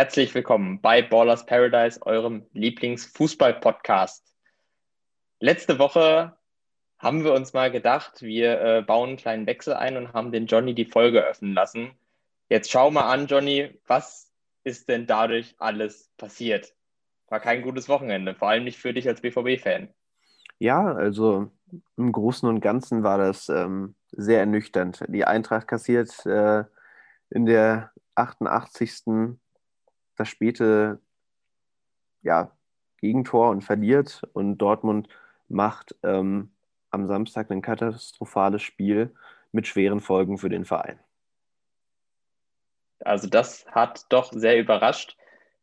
Herzlich 0.00 0.34
willkommen 0.34 0.80
bei 0.80 1.02
Ballers 1.02 1.44
Paradise, 1.44 2.00
eurem 2.06 2.46
Lieblingsfußball-Podcast. 2.54 4.34
Letzte 5.40 5.78
Woche 5.78 6.38
haben 6.98 7.22
wir 7.22 7.34
uns 7.34 7.52
mal 7.52 7.70
gedacht, 7.70 8.22
wir 8.22 8.62
äh, 8.62 8.80
bauen 8.80 9.10
einen 9.10 9.18
kleinen 9.18 9.46
Wechsel 9.46 9.74
ein 9.74 9.98
und 9.98 10.14
haben 10.14 10.32
den 10.32 10.46
Johnny 10.46 10.74
die 10.74 10.86
Folge 10.86 11.22
öffnen 11.22 11.52
lassen. 11.52 11.90
Jetzt 12.48 12.70
schau 12.70 12.90
mal 12.90 13.12
an, 13.12 13.26
Johnny, 13.26 13.78
was 13.86 14.32
ist 14.64 14.88
denn 14.88 15.06
dadurch 15.06 15.54
alles 15.58 16.10
passiert? 16.16 16.74
War 17.28 17.40
kein 17.40 17.60
gutes 17.60 17.90
Wochenende, 17.90 18.34
vor 18.34 18.48
allem 18.48 18.64
nicht 18.64 18.78
für 18.78 18.94
dich 18.94 19.06
als 19.06 19.20
BVB-Fan. 19.20 19.90
Ja, 20.58 20.94
also 20.94 21.52
im 21.98 22.10
Großen 22.10 22.48
und 22.48 22.62
Ganzen 22.62 23.02
war 23.02 23.18
das 23.18 23.50
ähm, 23.50 23.94
sehr 24.12 24.40
ernüchternd. 24.40 25.04
Die 25.08 25.26
Eintracht 25.26 25.68
kassiert 25.68 26.24
äh, 26.24 26.64
in 27.28 27.44
der 27.44 27.92
88. 28.14 29.36
das 30.20 30.28
späte 30.28 31.00
ja, 32.20 32.54
Gegentor 32.98 33.48
und 33.50 33.62
verliert 33.62 34.22
und 34.34 34.58
Dortmund 34.58 35.08
macht 35.48 35.96
ähm, 36.02 36.52
am 36.90 37.06
Samstag 37.06 37.50
ein 37.50 37.62
katastrophales 37.62 38.62
Spiel 38.62 39.14
mit 39.50 39.66
schweren 39.66 40.00
Folgen 40.00 40.36
für 40.36 40.50
den 40.50 40.66
Verein. 40.66 41.00
Also 43.02 43.28
das 43.28 43.64
hat 43.68 44.04
doch 44.10 44.30
sehr 44.30 44.58
überrascht. 44.58 45.16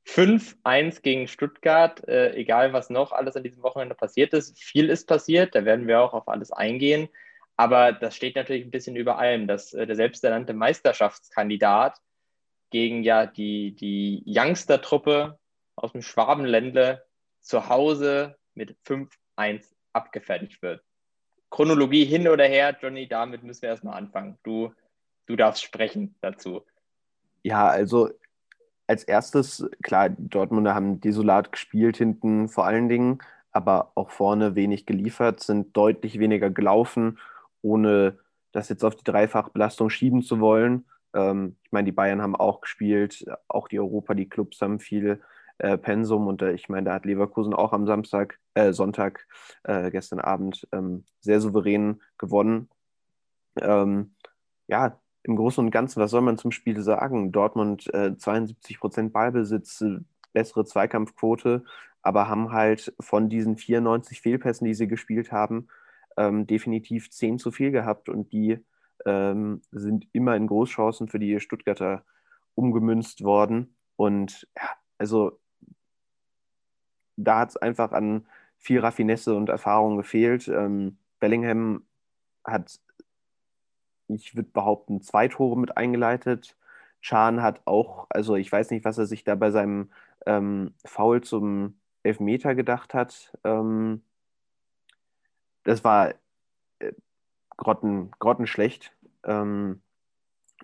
5-1 0.07 1.03
gegen 1.03 1.27
Stuttgart, 1.27 2.07
äh, 2.07 2.33
egal 2.33 2.73
was 2.73 2.89
noch 2.89 3.11
alles 3.11 3.35
an 3.35 3.43
diesem 3.43 3.61
Wochenende 3.61 3.93
passiert 3.93 4.33
ist. 4.33 4.57
Viel 4.57 4.89
ist 4.89 5.07
passiert, 5.07 5.53
da 5.53 5.65
werden 5.65 5.85
wir 5.85 6.01
auch 6.01 6.13
auf 6.13 6.27
alles 6.27 6.51
eingehen. 6.51 7.09
Aber 7.57 7.91
das 7.91 8.15
steht 8.15 8.35
natürlich 8.35 8.65
ein 8.65 8.71
bisschen 8.71 8.95
über 8.95 9.19
allem, 9.19 9.47
dass 9.47 9.73
äh, 9.73 9.85
der 9.85 9.95
selbsternannte 9.95 10.53
Meisterschaftskandidat 10.53 11.99
gegen 12.69 13.03
ja 13.03 13.25
die, 13.25 13.75
die 13.75 14.23
Youngster-Truppe 14.25 15.39
aus 15.75 15.91
dem 15.91 16.01
Schwabenländle 16.01 17.03
zu 17.39 17.69
Hause 17.69 18.35
mit 18.53 18.75
5-1 18.85 19.73
abgefertigt 19.93 20.61
wird. 20.61 20.83
Chronologie 21.49 22.05
hin 22.05 22.27
oder 22.27 22.45
her, 22.45 22.75
Johnny, 22.81 23.07
damit 23.07 23.43
müssen 23.43 23.61
wir 23.61 23.69
erstmal 23.69 23.97
anfangen. 23.97 24.37
Du, 24.43 24.73
du 25.27 25.35
darfst 25.35 25.63
sprechen 25.63 26.15
dazu. 26.21 26.63
Ja, 27.43 27.67
also 27.67 28.09
als 28.87 29.03
erstes, 29.03 29.69
klar, 29.83 30.09
Dortmunder 30.09 30.73
haben 30.73 30.99
desolat 30.99 31.51
gespielt 31.51 31.97
hinten 31.97 32.49
vor 32.49 32.65
allen 32.65 32.89
Dingen, 32.89 33.19
aber 33.51 33.91
auch 33.95 34.09
vorne 34.09 34.55
wenig 34.55 34.85
geliefert, 34.85 35.41
sind 35.41 35.75
deutlich 35.75 36.19
weniger 36.19 36.49
gelaufen, 36.49 37.19
ohne 37.61 38.19
das 38.51 38.69
jetzt 38.69 38.83
auf 38.83 38.95
die 38.95 39.03
Dreifachbelastung 39.03 39.89
schieben 39.89 40.21
zu 40.21 40.39
wollen. 40.39 40.85
Ähm, 41.13 41.57
ich 41.63 41.71
meine, 41.71 41.85
die 41.85 41.91
Bayern 41.91 42.21
haben 42.21 42.35
auch 42.35 42.61
gespielt, 42.61 43.25
auch 43.47 43.67
die 43.67 43.79
Europa, 43.79 44.13
die 44.13 44.29
Clubs 44.29 44.61
haben 44.61 44.79
viel 44.79 45.21
äh, 45.59 45.77
Pensum 45.77 46.27
und 46.27 46.41
äh, 46.41 46.53
ich 46.53 46.69
meine, 46.69 46.85
da 46.85 46.93
hat 46.93 47.05
Leverkusen 47.05 47.53
auch 47.53 47.73
am 47.73 47.87
Samstag, 47.87 48.39
äh, 48.53 48.73
Sonntag, 48.73 49.27
äh, 49.63 49.89
gestern 49.91 50.19
Abend 50.19 50.67
ähm, 50.71 51.05
sehr 51.19 51.41
souverän 51.41 52.01
gewonnen. 52.17 52.69
Ähm, 53.59 54.15
ja, 54.67 54.99
im 55.23 55.35
Großen 55.35 55.63
und 55.63 55.71
Ganzen, 55.71 56.01
was 56.01 56.11
soll 56.11 56.21
man 56.21 56.37
zum 56.37 56.51
Spiel 56.51 56.81
sagen? 56.81 57.31
Dortmund 57.31 57.91
äh, 57.93 58.15
72 58.15 58.79
Prozent 58.79 59.13
Ballbesitz, 59.13 59.81
äh, 59.81 59.99
bessere 60.33 60.65
Zweikampfquote, 60.65 61.63
aber 62.01 62.27
haben 62.27 62.51
halt 62.51 62.93
von 62.99 63.27
diesen 63.27 63.57
94 63.57 64.21
Fehlpässen, 64.21 64.65
die 64.65 64.73
sie 64.73 64.87
gespielt 64.87 65.31
haben, 65.31 65.67
ähm, 66.17 66.47
definitiv 66.47 67.09
10 67.09 67.39
zu 67.39 67.51
viel 67.51 67.71
gehabt 67.71 68.09
und 68.09 68.31
die 68.31 68.63
ähm, 69.05 69.61
sind 69.71 70.07
immer 70.13 70.35
in 70.35 70.47
Großchancen 70.47 71.07
für 71.07 71.19
die 71.19 71.39
Stuttgarter 71.39 72.03
umgemünzt 72.55 73.23
worden. 73.23 73.75
Und 73.95 74.47
ja, 74.55 74.69
also 74.97 75.39
da 77.15 77.39
hat 77.39 77.49
es 77.49 77.57
einfach 77.57 77.91
an 77.91 78.27
viel 78.57 78.79
Raffinesse 78.79 79.35
und 79.35 79.49
Erfahrung 79.49 79.97
gefehlt. 79.97 80.47
Ähm, 80.47 80.97
Bellingham 81.19 81.83
hat, 82.43 82.79
ich 84.07 84.35
würde 84.35 84.49
behaupten, 84.49 85.01
zwei 85.01 85.27
Tore 85.27 85.57
mit 85.57 85.77
eingeleitet. 85.77 86.55
Chan 87.01 87.41
hat 87.41 87.61
auch, 87.65 88.07
also 88.09 88.35
ich 88.35 88.51
weiß 88.51 88.71
nicht, 88.71 88.85
was 88.85 88.97
er 88.97 89.05
sich 89.05 89.23
da 89.23 89.35
bei 89.35 89.51
seinem 89.51 89.91
ähm, 90.25 90.73
Foul 90.85 91.21
zum 91.21 91.79
Elfmeter 92.03 92.55
gedacht 92.55 92.93
hat. 92.93 93.37
Ähm, 93.43 94.01
das 95.63 95.83
war 95.83 96.13
äh, 96.79 96.93
grotten, 97.57 98.11
grottenschlecht. 98.19 98.93
Ähm, 99.23 99.81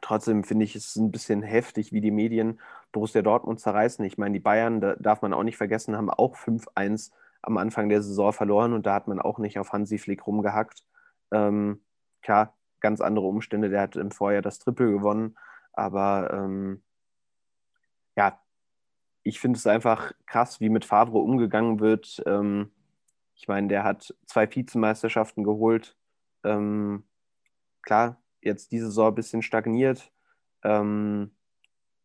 trotzdem 0.01 0.43
finde 0.43 0.65
ich 0.65 0.75
es 0.75 0.95
ein 0.95 1.11
bisschen 1.11 1.41
heftig, 1.41 1.91
wie 1.91 2.01
die 2.01 2.11
Medien 2.11 2.59
Borussia 2.91 3.21
Dortmund 3.21 3.59
zerreißen. 3.59 4.05
Ich 4.05 4.17
meine, 4.17 4.33
die 4.33 4.39
Bayern, 4.39 4.79
da 4.79 4.95
darf 4.95 5.21
man 5.21 5.33
auch 5.33 5.43
nicht 5.43 5.57
vergessen, 5.57 5.97
haben 5.97 6.09
auch 6.09 6.35
5-1 6.35 7.11
am 7.41 7.57
Anfang 7.57 7.89
der 7.89 8.01
Saison 8.01 8.31
verloren 8.31 8.73
und 8.73 8.85
da 8.85 8.93
hat 8.93 9.07
man 9.07 9.19
auch 9.19 9.37
nicht 9.37 9.59
auf 9.59 9.73
Hansi 9.73 9.97
Flick 9.97 10.25
rumgehackt. 10.25 10.85
Ähm, 11.31 11.81
klar, 12.21 12.55
ganz 12.79 13.01
andere 13.01 13.25
Umstände. 13.25 13.69
Der 13.69 13.81
hat 13.81 13.95
im 13.95 14.11
Vorjahr 14.11 14.41
das 14.41 14.59
Triple 14.59 14.91
gewonnen, 14.91 15.35
aber 15.73 16.31
ähm, 16.31 16.83
ja, 18.15 18.39
ich 19.23 19.39
finde 19.39 19.57
es 19.57 19.67
einfach 19.67 20.13
krass, 20.25 20.59
wie 20.59 20.69
mit 20.69 20.85
Favre 20.85 21.17
umgegangen 21.17 21.79
wird. 21.79 22.21
Ähm, 22.25 22.71
ich 23.35 23.47
meine, 23.47 23.67
der 23.67 23.83
hat 23.83 24.13
zwei 24.25 24.53
Vizemeisterschaften 24.53 25.43
geholt. 25.43 25.97
Ähm, 26.43 27.03
klar, 27.81 28.21
jetzt 28.41 28.71
diese 28.71 28.87
Saison 28.87 29.09
ein 29.09 29.15
bisschen 29.15 29.41
stagniert. 29.41 30.11
Ähm, 30.63 31.31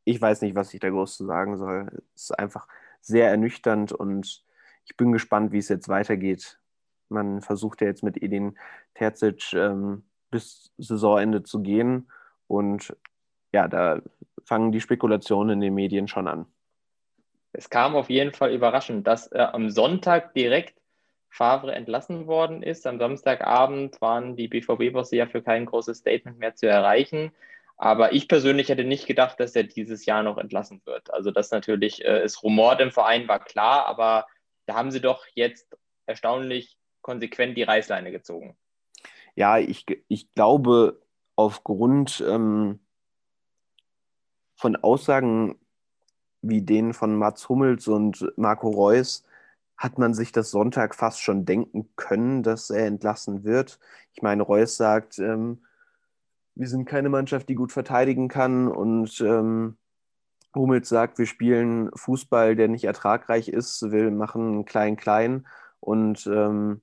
ich 0.04 0.20
weiß 0.20 0.42
nicht, 0.42 0.54
was 0.54 0.72
ich 0.72 0.80
da 0.80 0.88
groß 0.88 1.16
zu 1.16 1.26
sagen 1.26 1.56
soll. 1.56 1.88
Es 2.14 2.24
ist 2.24 2.38
einfach 2.38 2.66
sehr 3.00 3.28
ernüchternd 3.28 3.92
und 3.92 4.44
ich 4.84 4.96
bin 4.96 5.12
gespannt, 5.12 5.52
wie 5.52 5.58
es 5.58 5.68
jetzt 5.68 5.88
weitergeht. 5.88 6.58
Man 7.08 7.42
versucht 7.42 7.80
ja 7.80 7.86
jetzt 7.86 8.02
mit 8.02 8.22
Edin 8.22 8.58
Terzic 8.94 9.52
ähm, 9.54 10.04
bis 10.30 10.72
Saisonende 10.78 11.42
zu 11.42 11.60
gehen 11.60 12.10
und 12.46 12.96
ja, 13.52 13.68
da 13.68 14.00
fangen 14.44 14.72
die 14.72 14.80
Spekulationen 14.80 15.54
in 15.54 15.60
den 15.60 15.74
Medien 15.74 16.08
schon 16.08 16.28
an. 16.28 16.46
Es 17.52 17.70
kam 17.70 17.96
auf 17.96 18.10
jeden 18.10 18.32
Fall 18.32 18.52
überraschend, 18.52 19.06
dass 19.06 19.30
äh, 19.32 19.38
am 19.38 19.70
Sonntag 19.70 20.34
direkt 20.34 20.78
Favre 21.28 21.74
entlassen 21.74 22.26
worden 22.26 22.62
ist. 22.62 22.86
Am 22.86 22.98
Samstagabend 22.98 24.00
waren 24.00 24.36
die 24.36 24.48
BVB-Bosse 24.48 25.16
ja 25.16 25.26
für 25.26 25.42
kein 25.42 25.66
großes 25.66 25.98
Statement 25.98 26.38
mehr 26.38 26.54
zu 26.54 26.66
erreichen. 26.66 27.32
Aber 27.76 28.12
ich 28.12 28.26
persönlich 28.26 28.68
hätte 28.68 28.84
nicht 28.84 29.06
gedacht, 29.06 29.38
dass 29.38 29.54
er 29.54 29.64
dieses 29.64 30.04
Jahr 30.04 30.22
noch 30.22 30.38
entlassen 30.38 30.82
wird. 30.84 31.12
Also 31.12 31.30
das 31.30 31.50
natürlich, 31.50 32.04
äh, 32.04 32.20
es 32.20 32.42
rumort 32.42 32.80
im 32.80 32.90
Verein 32.90 33.28
war 33.28 33.38
klar, 33.38 33.86
aber 33.86 34.26
da 34.66 34.74
haben 34.74 34.90
sie 34.90 35.00
doch 35.00 35.24
jetzt 35.34 35.76
erstaunlich 36.06 36.76
konsequent 37.02 37.56
die 37.56 37.62
Reißleine 37.62 38.10
gezogen. 38.10 38.56
Ja, 39.36 39.58
ich, 39.58 39.86
ich 40.08 40.34
glaube, 40.34 41.00
aufgrund 41.36 42.24
ähm, 42.26 42.80
von 44.56 44.74
Aussagen 44.74 45.56
wie 46.42 46.62
denen 46.62 46.94
von 46.94 47.16
Mats 47.16 47.48
Hummels 47.48 47.88
und 47.88 48.32
Marco 48.36 48.68
Reus 48.68 49.24
hat 49.78 49.96
man 49.96 50.12
sich 50.12 50.32
das 50.32 50.50
Sonntag 50.50 50.94
fast 50.94 51.22
schon 51.22 51.44
denken 51.44 51.88
können, 51.96 52.42
dass 52.42 52.68
er 52.68 52.86
entlassen 52.86 53.44
wird. 53.44 53.78
Ich 54.12 54.22
meine, 54.22 54.42
Reus 54.42 54.76
sagt, 54.76 55.20
ähm, 55.20 55.62
wir 56.56 56.66
sind 56.66 56.84
keine 56.86 57.08
Mannschaft, 57.08 57.48
die 57.48 57.54
gut 57.54 57.70
verteidigen 57.70 58.26
kann. 58.26 58.66
Und 58.66 59.20
ähm, 59.20 59.78
Hummels 60.54 60.88
sagt, 60.88 61.18
wir 61.18 61.26
spielen 61.26 61.90
Fußball, 61.94 62.56
der 62.56 62.66
nicht 62.66 62.84
ertragreich 62.84 63.48
ist. 63.48 63.92
Wir 63.92 64.10
machen 64.10 64.64
klein-klein 64.64 65.46
und 65.78 66.26
ähm, 66.26 66.82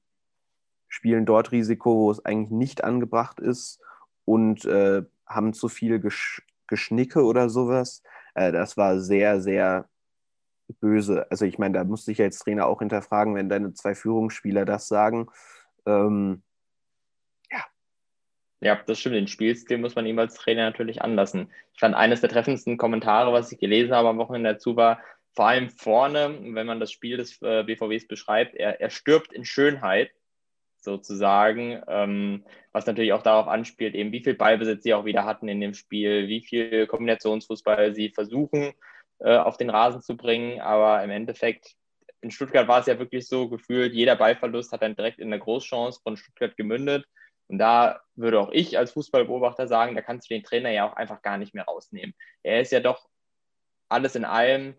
spielen 0.88 1.26
dort 1.26 1.52
Risiko, 1.52 1.98
wo 1.98 2.12
es 2.12 2.24
eigentlich 2.24 2.52
nicht 2.52 2.84
angebracht 2.86 3.42
ist 3.42 3.82
und 4.24 4.64
äh, 4.64 5.04
haben 5.28 5.54
zu 5.54 5.68
viel 5.68 6.00
Gesch 6.00 6.42
Geschnicke 6.68 7.24
oder 7.24 7.50
sowas. 7.50 8.02
Äh, 8.34 8.52
das 8.52 8.78
war 8.78 9.00
sehr, 9.00 9.42
sehr 9.42 9.88
böse. 10.80 11.30
Also 11.30 11.46
ich 11.46 11.58
meine, 11.58 11.78
da 11.78 11.84
musste 11.84 12.12
ich 12.12 12.22
als 12.22 12.40
Trainer 12.40 12.68
auch 12.68 12.80
hinterfragen, 12.80 13.36
wenn 13.36 13.50
deine 13.50 13.74
zwei 13.74 13.96
Führungsspieler 13.96 14.66
das 14.66 14.88
sagen. 14.88 15.28
Ähm, 15.86 16.44
ja, 18.62 18.82
das 18.88 19.00
stimmt. 19.00 19.16
Den 19.16 19.28
Spielstil 19.28 19.78
muss 19.78 19.96
man 19.96 20.06
ihm 20.06 20.18
als 20.18 20.36
Trainer 20.36 20.64
natürlich 20.64 21.02
anlassen. 21.02 21.52
Ich 21.74 21.80
fand 21.80 21.94
eines 21.94 22.22
der 22.22 22.30
treffendsten 22.32 22.78
Kommentare, 22.78 23.32
was 23.32 23.52
ich 23.52 23.60
gelesen 23.60 23.94
habe 23.94 24.10
am 24.10 24.18
Wochenende 24.18 24.54
dazu, 24.54 24.76
war 24.76 25.00
vor 25.34 25.48
allem 25.48 25.70
vorne, 25.70 26.40
wenn 26.42 26.66
man 26.66 26.80
das 26.80 26.92
Spiel 26.92 27.18
des 27.18 27.40
äh, 27.44 27.64
BVWs 27.64 28.08
beschreibt, 28.08 28.56
er, 28.56 28.82
er 28.82 28.90
stirbt 28.90 29.34
in 29.34 29.46
Schönheit 29.46 30.12
sozusagen, 30.78 31.82
ähm, 31.88 32.46
was 32.72 32.86
natürlich 32.86 33.14
auch 33.14 33.22
darauf 33.22 33.48
anspielt, 33.48 33.94
eben 33.94 34.12
wie 34.12 34.24
viel 34.24 34.34
Ballbesitz 34.34 34.84
sie 34.84 34.94
auch 34.94 35.06
wieder 35.06 35.26
hatten 35.26 35.48
in 35.48 35.60
dem 35.60 35.74
Spiel, 35.74 36.28
wie 36.28 36.42
viel 36.42 36.88
Kombinationsfußball 36.88 37.94
sie 37.94 38.10
versuchen 38.10 38.74
äh, 39.20 39.38
auf 39.38 39.58
den 39.58 39.70
Rasen 39.70 40.02
zu 40.02 40.18
bringen, 40.18 40.62
aber 40.62 41.04
im 41.04 41.10
Endeffekt 41.10 41.76
in 42.22 42.32
Stuttgart 42.32 42.68
war 42.68 42.80
es 42.80 42.88
ja 42.88 42.98
wirklich 42.98 43.28
so 43.28 43.50
gefühlt, 43.50 43.94
jeder 43.94 44.16
Ballverlust 44.16 44.72
hat 44.72 44.82
dann 44.82 44.96
direkt 44.96 45.20
in 45.20 45.32
eine 45.32 45.40
Großchance 45.40 46.00
von 46.02 46.18
Stuttgart 46.18 46.58
gemündet 46.58 47.06
und 47.48 47.60
da 47.60 48.02
würde 48.16 48.40
auch 48.40 48.52
ich 48.52 48.78
als 48.78 48.92
Fußballbeobachter 48.94 49.68
sagen, 49.68 49.96
da 49.96 50.02
kannst 50.02 50.30
du 50.30 50.34
den 50.34 50.44
Trainer 50.44 50.72
ja 50.72 50.90
auch 50.90 50.94
einfach 50.94 51.22
gar 51.22 51.38
nicht 51.38 51.54
mehr 51.54 51.66
rausnehmen. 51.66 52.16
Er 52.44 52.62
ist 52.62 52.72
ja 52.72 52.80
doch 52.80 53.08
alles 53.90 54.16
in 54.16 54.26
allem 54.26 54.76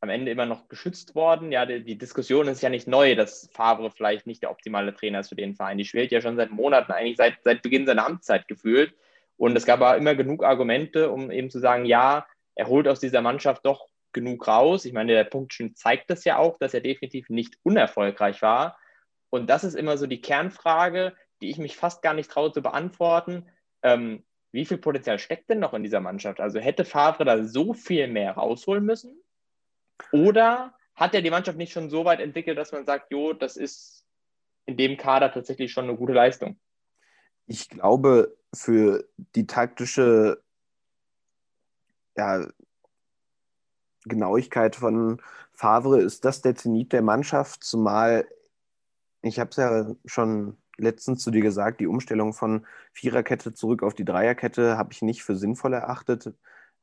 am 0.00 0.10
Ende 0.10 0.30
immer 0.30 0.46
noch 0.46 0.68
geschützt 0.68 1.16
worden. 1.16 1.50
Ja, 1.50 1.66
die, 1.66 1.82
die, 1.82 1.98
Diskussion 1.98 2.46
ist 2.46 2.62
ja 2.62 2.68
nicht 2.68 2.86
neu, 2.86 3.16
dass 3.16 3.50
Favre 3.52 3.90
vielleicht 3.90 4.28
nicht 4.28 4.42
der 4.42 4.52
optimale 4.52 4.94
Trainer 4.94 5.20
ist 5.20 5.30
für 5.30 5.34
den 5.34 5.56
Verein. 5.56 5.78
Die 5.78 5.84
schwelt 5.84 6.12
ja 6.12 6.20
schon 6.20 6.36
seit 6.36 6.50
Monaten, 6.50 6.92
eigentlich 6.92 7.16
seit, 7.16 7.42
seit 7.42 7.62
Beginn 7.62 7.84
seiner 7.84 8.06
Amtszeit 8.06 8.46
gefühlt. 8.46 8.94
Und 9.36 9.56
es 9.56 9.66
gab 9.66 9.80
aber 9.80 9.96
immer 9.96 10.14
genug 10.14 10.44
Argumente, 10.44 11.10
um 11.10 11.32
eben 11.32 11.50
zu 11.50 11.58
sagen, 11.58 11.84
ja, 11.84 12.26
er 12.58 12.66
holt 12.66 12.88
aus 12.88 12.98
dieser 12.98 13.22
Mannschaft 13.22 13.64
doch 13.64 13.88
genug 14.12 14.48
raus. 14.48 14.84
Ich 14.84 14.92
meine, 14.92 15.12
der 15.12 15.24
Punkt 15.24 15.54
schon 15.54 15.76
zeigt 15.76 16.10
das 16.10 16.24
ja 16.24 16.38
auch, 16.38 16.58
dass 16.58 16.74
er 16.74 16.80
definitiv 16.80 17.30
nicht 17.30 17.56
unerfolgreich 17.62 18.42
war. 18.42 18.76
Und 19.30 19.48
das 19.48 19.62
ist 19.62 19.74
immer 19.74 19.96
so 19.96 20.08
die 20.08 20.20
Kernfrage, 20.20 21.14
die 21.40 21.50
ich 21.50 21.58
mich 21.58 21.76
fast 21.76 22.02
gar 22.02 22.14
nicht 22.14 22.30
traue 22.30 22.50
zu 22.50 22.60
beantworten. 22.60 23.48
Ähm, 23.82 24.24
wie 24.50 24.64
viel 24.64 24.78
Potenzial 24.78 25.20
steckt 25.20 25.48
denn 25.50 25.60
noch 25.60 25.72
in 25.72 25.84
dieser 25.84 26.00
Mannschaft? 26.00 26.40
Also 26.40 26.58
hätte 26.58 26.84
Favre 26.84 27.24
da 27.24 27.44
so 27.44 27.74
viel 27.74 28.08
mehr 28.08 28.32
rausholen 28.32 28.84
müssen? 28.84 29.22
Oder 30.10 30.74
hat 30.96 31.14
er 31.14 31.22
die 31.22 31.30
Mannschaft 31.30 31.58
nicht 31.58 31.72
schon 31.72 31.90
so 31.90 32.04
weit 32.04 32.18
entwickelt, 32.18 32.58
dass 32.58 32.72
man 32.72 32.86
sagt, 32.86 33.12
jo, 33.12 33.34
das 33.34 33.56
ist 33.56 34.04
in 34.66 34.76
dem 34.76 34.96
Kader 34.96 35.32
tatsächlich 35.32 35.70
schon 35.70 35.84
eine 35.84 35.96
gute 35.96 36.12
Leistung? 36.12 36.58
Ich 37.46 37.68
glaube, 37.68 38.36
für 38.52 39.08
die 39.36 39.46
taktische 39.46 40.42
ja, 42.18 42.46
Genauigkeit 44.04 44.76
von 44.76 45.22
Favre 45.52 46.00
ist 46.00 46.24
das 46.24 46.42
der 46.42 46.54
Zenit 46.54 46.92
der 46.92 47.02
Mannschaft, 47.02 47.64
zumal 47.64 48.26
ich 49.22 49.38
habe 49.38 49.50
es 49.50 49.56
ja 49.56 49.94
schon 50.04 50.56
letztens 50.76 51.22
zu 51.22 51.30
dir 51.30 51.42
gesagt, 51.42 51.80
die 51.80 51.86
Umstellung 51.86 52.32
von 52.32 52.66
Viererkette 52.92 53.52
zurück 53.52 53.82
auf 53.82 53.94
die 53.94 54.04
Dreierkette 54.04 54.78
habe 54.78 54.92
ich 54.92 55.02
nicht 55.02 55.22
für 55.24 55.36
sinnvoll 55.36 55.74
erachtet. 55.74 56.32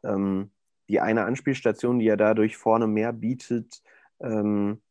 Ähm, 0.04 0.52
die 0.90 1.00
eine 1.00 1.24
Anspielstation, 1.26 2.00
die 2.00 2.08
er 2.08 2.18
dadurch 2.18 2.58
vorne 2.58 2.88
mehr 2.88 3.14
bietet, 3.14 3.82
ähm, 4.20 4.82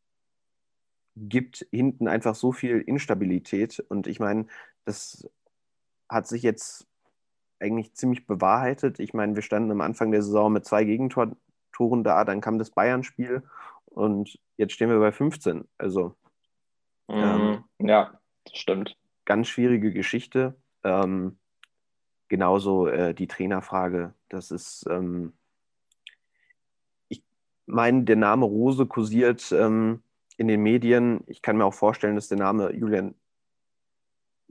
gibt 1.17 1.67
hinten 1.71 2.09
einfach 2.09 2.35
so 2.35 2.51
viel 2.51 2.81
Instabilität. 2.81 3.85
Und 3.89 4.07
ich 4.07 4.19
meine, 4.19 4.47
das 4.85 5.29
hat 6.09 6.27
sich 6.27 6.43
jetzt 6.43 6.87
eigentlich 7.61 7.95
ziemlich 7.95 8.27
bewahrheitet. 8.27 8.99
Ich 8.99 9.15
meine, 9.15 9.35
wir 9.35 9.43
standen 9.43 9.71
am 9.71 9.81
Anfang 9.81 10.11
der 10.11 10.23
Saison 10.23 10.53
mit 10.53 10.65
zwei 10.65 10.85
Gegentoren 10.85 11.37
da, 12.05 12.25
dann 12.25 12.41
kam 12.41 12.59
das 12.59 12.71
Bayern-Spiel 12.71 13.43
und 13.87 14.39
jetzt 14.57 14.75
stehen 14.75 14.91
wir 14.91 15.01
bei 15.01 15.13
15. 15.13 15.65
Also 15.79 16.15
Mhm. 17.09 17.65
Ähm, 17.79 17.89
ja, 17.89 18.19
das 18.45 18.59
stimmt. 18.59 18.97
Ganz 19.25 19.49
schwierige 19.49 19.93
Geschichte. 19.93 20.55
Ähm, 20.83 21.39
genauso 22.29 22.87
äh, 22.87 23.15
die 23.15 23.27
Trainerfrage. 23.27 24.15
Das 24.29 24.51
ist, 24.51 24.87
ähm, 24.89 25.33
ich 27.09 27.23
meine, 27.67 28.05
der 28.05 28.17
Name 28.17 28.45
Rose 28.45 28.87
kursiert 28.87 29.53
ähm, 29.53 30.03
in 30.37 30.49
den 30.49 30.63
Medien. 30.63 31.23
Ich 31.27 31.43
kann 31.43 31.57
mir 31.57 31.65
auch 31.65 31.75
vorstellen, 31.75 32.17
dass 32.17 32.29
der 32.29 32.39
Name 32.39 32.73
Julian 32.73 33.15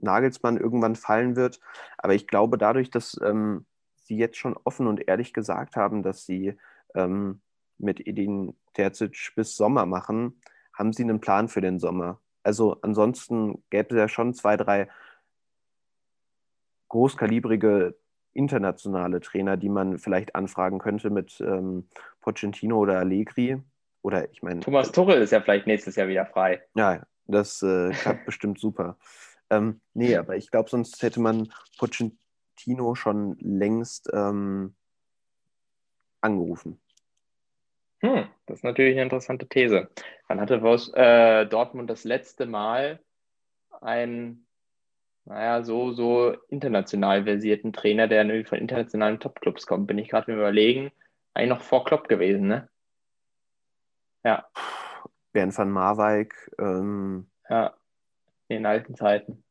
Nagelsmann 0.04 0.56
irgendwann 0.56 0.96
fallen 0.96 1.36
wird. 1.36 1.60
Aber 1.98 2.14
ich 2.14 2.26
glaube, 2.26 2.58
dadurch, 2.58 2.90
dass 2.90 3.18
ähm, 3.24 3.66
sie 3.96 4.16
jetzt 4.16 4.36
schon 4.36 4.56
offen 4.64 4.86
und 4.86 5.08
ehrlich 5.08 5.32
gesagt 5.32 5.76
haben, 5.76 6.02
dass 6.02 6.24
sie 6.26 6.56
ähm, 6.94 7.40
mit 7.78 8.06
Edin 8.06 8.54
Terzic 8.74 9.32
bis 9.34 9.56
Sommer 9.56 9.86
machen, 9.86 10.40
haben 10.72 10.92
sie 10.92 11.02
einen 11.02 11.20
Plan 11.20 11.48
für 11.48 11.60
den 11.60 11.78
Sommer. 11.78 12.20
Also 12.42 12.76
ansonsten 12.82 13.64
gäbe 13.70 13.94
es 13.94 13.98
ja 13.98 14.08
schon 14.08 14.34
zwei, 14.34 14.56
drei 14.56 14.88
großkalibrige 16.88 17.96
internationale 18.34 19.20
Trainer, 19.20 19.56
die 19.56 19.68
man 19.68 19.98
vielleicht 19.98 20.34
anfragen 20.34 20.78
könnte 20.78 21.10
mit 21.10 21.40
ähm, 21.40 21.88
Pochettino 22.20 22.78
oder 22.78 22.98
Allegri. 22.98 23.60
Oder 24.02 24.30
ich 24.30 24.42
meine. 24.42 24.60
Thomas 24.60 24.92
Tuchel 24.92 25.22
ist 25.22 25.30
ja 25.30 25.40
vielleicht 25.40 25.66
nächstes 25.66 25.96
Jahr 25.96 26.08
wieder 26.08 26.26
frei. 26.26 26.62
Ja, 26.74 27.02
das 27.26 27.62
äh, 27.62 27.90
klappt 27.90 28.26
bestimmt 28.26 28.58
super. 28.58 28.98
Ähm, 29.54 29.80
nee, 29.94 30.16
aber 30.16 30.36
ich 30.36 30.50
glaube, 30.50 30.70
sonst 30.70 31.02
hätte 31.02 31.20
man 31.20 31.52
Pochettino 31.78 32.94
schon 32.94 33.36
längst 33.40 34.10
ähm, 34.12 34.74
angerufen. 36.20 36.80
Hm, 38.00 38.26
das 38.46 38.58
ist 38.58 38.64
natürlich 38.64 38.94
eine 38.94 39.02
interessante 39.02 39.48
These. 39.48 39.88
Wann 40.28 40.40
hatte 40.40 40.62
Wolfs, 40.62 40.92
äh, 40.94 41.46
Dortmund 41.46 41.88
das 41.88 42.04
letzte 42.04 42.46
Mal 42.46 43.00
einen, 43.80 44.46
naja, 45.24 45.62
so, 45.62 45.92
so 45.92 46.36
international 46.48 47.24
versierten 47.24 47.72
Trainer, 47.72 48.08
der 48.08 48.24
irgendwie 48.24 48.48
von 48.48 48.58
internationalen 48.58 49.20
Topclubs 49.20 49.66
kommt? 49.66 49.86
Bin 49.86 49.98
ich 49.98 50.08
gerade 50.08 50.30
mir 50.30 50.36
überlegen. 50.36 50.90
Eigentlich 51.34 51.50
noch 51.50 51.62
vor 51.62 51.84
Klopp 51.84 52.08
gewesen, 52.08 52.46
ne? 52.46 52.68
Ja. 54.24 54.46
Bernd 55.32 55.56
van 55.56 55.70
Marwijk. 55.70 56.50
Ähm... 56.58 57.26
Ja, 57.48 57.74
in 58.48 58.56
den 58.56 58.66
alten 58.66 58.94
Zeiten. 58.94 59.43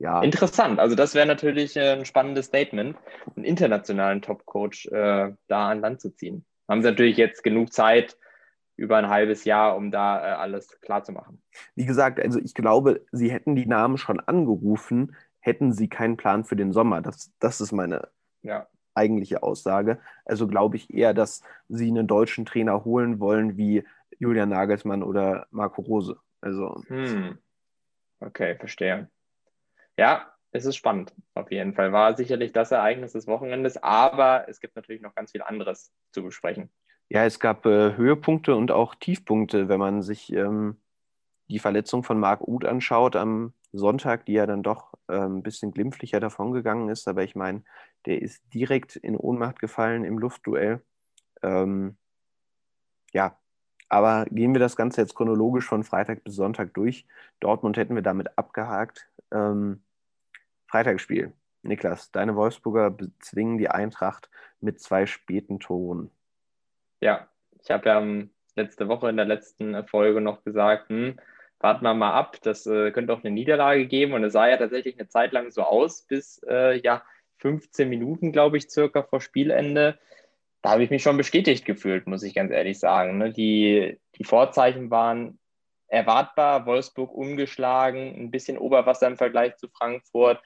Ja. 0.00 0.22
Interessant. 0.22 0.80
Also 0.80 0.96
das 0.96 1.14
wäre 1.14 1.26
natürlich 1.26 1.78
ein 1.78 2.04
spannendes 2.04 2.46
Statement, 2.46 2.96
einen 3.36 3.44
internationalen 3.44 4.22
Topcoach 4.22 4.86
äh, 4.90 5.32
da 5.46 5.68
an 5.68 5.80
Land 5.80 6.00
zu 6.00 6.10
ziehen 6.10 6.44
haben 6.70 6.82
sie 6.82 6.88
natürlich 6.88 7.16
jetzt 7.16 7.42
genug 7.42 7.72
Zeit, 7.72 8.16
über 8.76 8.96
ein 8.96 9.08
halbes 9.10 9.44
Jahr, 9.44 9.76
um 9.76 9.90
da 9.90 10.20
äh, 10.20 10.32
alles 10.36 10.80
klar 10.80 11.04
zu 11.04 11.12
machen. 11.12 11.42
Wie 11.74 11.84
gesagt, 11.84 12.18
also 12.18 12.38
ich 12.38 12.54
glaube, 12.54 13.04
sie 13.12 13.30
hätten 13.30 13.54
die 13.54 13.66
Namen 13.66 13.98
schon 13.98 14.20
angerufen, 14.20 15.14
hätten 15.40 15.72
sie 15.72 15.88
keinen 15.88 16.16
Plan 16.16 16.44
für 16.44 16.56
den 16.56 16.72
Sommer. 16.72 17.02
Das, 17.02 17.30
das 17.40 17.60
ist 17.60 17.72
meine 17.72 18.08
ja. 18.40 18.68
eigentliche 18.94 19.42
Aussage. 19.42 19.98
Also 20.24 20.46
glaube 20.46 20.76
ich 20.76 20.94
eher, 20.94 21.12
dass 21.12 21.42
sie 21.68 21.88
einen 21.88 22.06
deutschen 22.06 22.46
Trainer 22.46 22.84
holen 22.84 23.20
wollen 23.20 23.58
wie 23.58 23.84
Julian 24.18 24.48
Nagelsmann 24.48 25.02
oder 25.02 25.46
Marco 25.50 25.82
Rose. 25.82 26.16
Also. 26.40 26.82
Hm. 26.86 27.36
Okay, 28.20 28.56
verstehe. 28.56 29.10
Ja, 30.00 30.32
es 30.50 30.64
ist 30.64 30.76
spannend, 30.76 31.14
auf 31.34 31.50
jeden 31.50 31.74
Fall. 31.74 31.92
War 31.92 32.16
sicherlich 32.16 32.54
das 32.54 32.70
Ereignis 32.70 33.12
des 33.12 33.26
Wochenendes, 33.26 33.76
aber 33.82 34.48
es 34.48 34.58
gibt 34.58 34.74
natürlich 34.74 35.02
noch 35.02 35.14
ganz 35.14 35.32
viel 35.32 35.42
anderes 35.42 35.92
zu 36.12 36.22
besprechen. 36.22 36.70
Ja, 37.10 37.26
es 37.26 37.38
gab 37.38 37.66
äh, 37.66 37.94
Höhepunkte 37.98 38.56
und 38.56 38.70
auch 38.70 38.94
Tiefpunkte, 38.94 39.68
wenn 39.68 39.78
man 39.78 40.00
sich 40.00 40.32
ähm, 40.32 40.80
die 41.48 41.58
Verletzung 41.58 42.02
von 42.02 42.18
Marc 42.18 42.40
Uth 42.48 42.64
anschaut 42.64 43.14
am 43.14 43.52
Sonntag, 43.72 44.24
die 44.24 44.32
ja 44.32 44.46
dann 44.46 44.62
doch 44.62 44.94
äh, 45.08 45.18
ein 45.18 45.42
bisschen 45.42 45.70
glimpflicher 45.70 46.18
davongegangen 46.18 46.88
ist. 46.88 47.06
Aber 47.06 47.22
ich 47.22 47.36
meine, 47.36 47.62
der 48.06 48.22
ist 48.22 48.42
direkt 48.54 48.96
in 48.96 49.18
Ohnmacht 49.18 49.58
gefallen 49.58 50.04
im 50.04 50.18
Luftduell. 50.18 50.80
Ähm, 51.42 51.98
ja, 53.12 53.36
aber 53.90 54.24
gehen 54.30 54.54
wir 54.54 54.60
das 54.60 54.76
Ganze 54.76 55.02
jetzt 55.02 55.14
chronologisch 55.14 55.66
von 55.66 55.84
Freitag 55.84 56.24
bis 56.24 56.36
Sonntag 56.36 56.72
durch. 56.72 57.06
Dortmund 57.38 57.76
hätten 57.76 57.94
wir 57.94 58.02
damit 58.02 58.38
abgehakt. 58.38 59.06
Ähm, 59.30 59.82
Freitagsspiel. 60.70 61.32
Niklas, 61.62 62.10
deine 62.12 62.36
Wolfsburger 62.36 62.90
bezwingen 62.90 63.58
die 63.58 63.68
Eintracht 63.68 64.30
mit 64.60 64.80
zwei 64.80 65.06
späten 65.06 65.58
Toren. 65.58 66.10
Ja, 67.00 67.28
ich 67.60 67.70
habe 67.70 67.88
ja 67.88 68.24
letzte 68.54 68.88
Woche 68.88 69.10
in 69.10 69.16
der 69.16 69.26
letzten 69.26 69.86
Folge 69.86 70.20
noch 70.20 70.44
gesagt, 70.44 70.88
hm, 70.88 71.18
warten 71.58 71.84
wir 71.84 71.94
mal 71.94 72.12
ab, 72.12 72.38
das 72.42 72.66
äh, 72.66 72.92
könnte 72.92 73.12
auch 73.12 73.22
eine 73.22 73.32
Niederlage 73.32 73.86
geben. 73.86 74.14
Und 74.14 74.24
es 74.24 74.32
sah 74.32 74.48
ja 74.48 74.56
tatsächlich 74.56 74.98
eine 74.98 75.08
Zeit 75.08 75.32
lang 75.32 75.50
so 75.50 75.62
aus, 75.62 76.02
bis 76.02 76.40
äh, 76.48 76.80
ja 76.80 77.02
15 77.38 77.88
Minuten, 77.88 78.32
glaube 78.32 78.56
ich, 78.56 78.70
circa 78.70 79.02
vor 79.02 79.20
Spielende. 79.20 79.98
Da 80.62 80.70
habe 80.70 80.84
ich 80.84 80.90
mich 80.90 81.02
schon 81.02 81.16
bestätigt 81.16 81.64
gefühlt, 81.64 82.06
muss 82.06 82.22
ich 82.22 82.34
ganz 82.34 82.52
ehrlich 82.52 82.78
sagen. 82.78 83.18
Ne? 83.18 83.32
Die, 83.32 83.98
die 84.16 84.24
Vorzeichen 84.24 84.90
waren 84.90 85.38
erwartbar, 85.88 86.66
Wolfsburg 86.66 87.12
ungeschlagen, 87.12 88.14
ein 88.14 88.30
bisschen 88.30 88.56
Oberwasser 88.56 89.08
im 89.08 89.16
Vergleich 89.16 89.56
zu 89.56 89.68
Frankfurt 89.68 90.40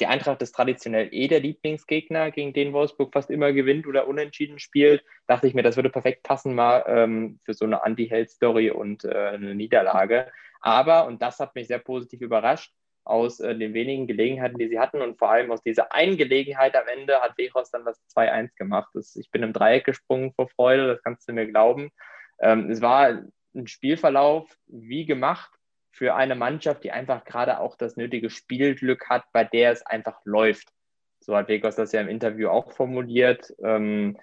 die 0.00 0.06
Eintracht 0.06 0.42
ist 0.42 0.54
traditionell 0.54 1.08
eh 1.12 1.28
der 1.28 1.40
Lieblingsgegner, 1.40 2.30
gegen 2.30 2.52
den 2.52 2.72
Wolfsburg 2.72 3.12
fast 3.12 3.30
immer 3.30 3.52
gewinnt 3.52 3.86
oder 3.86 4.06
unentschieden 4.08 4.58
spielt. 4.58 5.04
Dachte 5.26 5.46
ich 5.46 5.54
mir, 5.54 5.62
das 5.62 5.76
würde 5.76 5.90
perfekt 5.90 6.22
passen 6.22 6.54
mal 6.54 6.84
ähm, 6.86 7.38
für 7.44 7.54
so 7.54 7.64
eine 7.64 7.84
Anti-Held-Story 7.84 8.70
und 8.70 9.04
äh, 9.04 9.30
eine 9.34 9.54
Niederlage. 9.54 10.30
Aber, 10.60 11.06
und 11.06 11.22
das 11.22 11.38
hat 11.40 11.54
mich 11.54 11.66
sehr 11.66 11.78
positiv 11.78 12.20
überrascht, 12.20 12.72
aus 13.04 13.40
äh, 13.40 13.56
den 13.56 13.74
wenigen 13.74 14.06
Gelegenheiten, 14.06 14.58
die 14.58 14.68
sie 14.68 14.78
hatten 14.78 15.02
und 15.02 15.18
vor 15.18 15.30
allem 15.30 15.50
aus 15.50 15.62
dieser 15.62 15.92
einen 15.92 16.16
Gelegenheit 16.16 16.74
am 16.74 16.88
Ende 16.88 17.20
hat 17.20 17.36
Wechos 17.36 17.70
dann 17.70 17.84
das 17.84 18.00
2-1 18.16 18.50
gemacht. 18.56 18.90
Das, 18.94 19.14
ich 19.16 19.30
bin 19.30 19.42
im 19.42 19.52
Dreieck 19.52 19.84
gesprungen 19.84 20.32
vor 20.34 20.48
Freude, 20.48 20.86
das 20.86 21.02
kannst 21.02 21.28
du 21.28 21.32
mir 21.32 21.46
glauben. 21.46 21.90
Ähm, 22.40 22.70
es 22.70 22.80
war 22.80 23.22
ein 23.54 23.66
Spielverlauf 23.66 24.48
wie 24.66 25.04
gemacht 25.04 25.50
für 25.94 26.16
eine 26.16 26.34
Mannschaft, 26.34 26.82
die 26.82 26.90
einfach 26.90 27.24
gerade 27.24 27.60
auch 27.60 27.76
das 27.76 27.96
nötige 27.96 28.28
Spielglück 28.28 29.08
hat, 29.08 29.24
bei 29.32 29.44
der 29.44 29.70
es 29.70 29.86
einfach 29.86 30.20
läuft. 30.24 30.68
So 31.20 31.36
hat 31.36 31.48
Vegos 31.48 31.76
das 31.76 31.92
ja 31.92 32.00
im 32.00 32.08
Interview 32.08 32.48
auch 32.48 32.72
formuliert. 32.72 33.54
Ähm, 33.62 34.18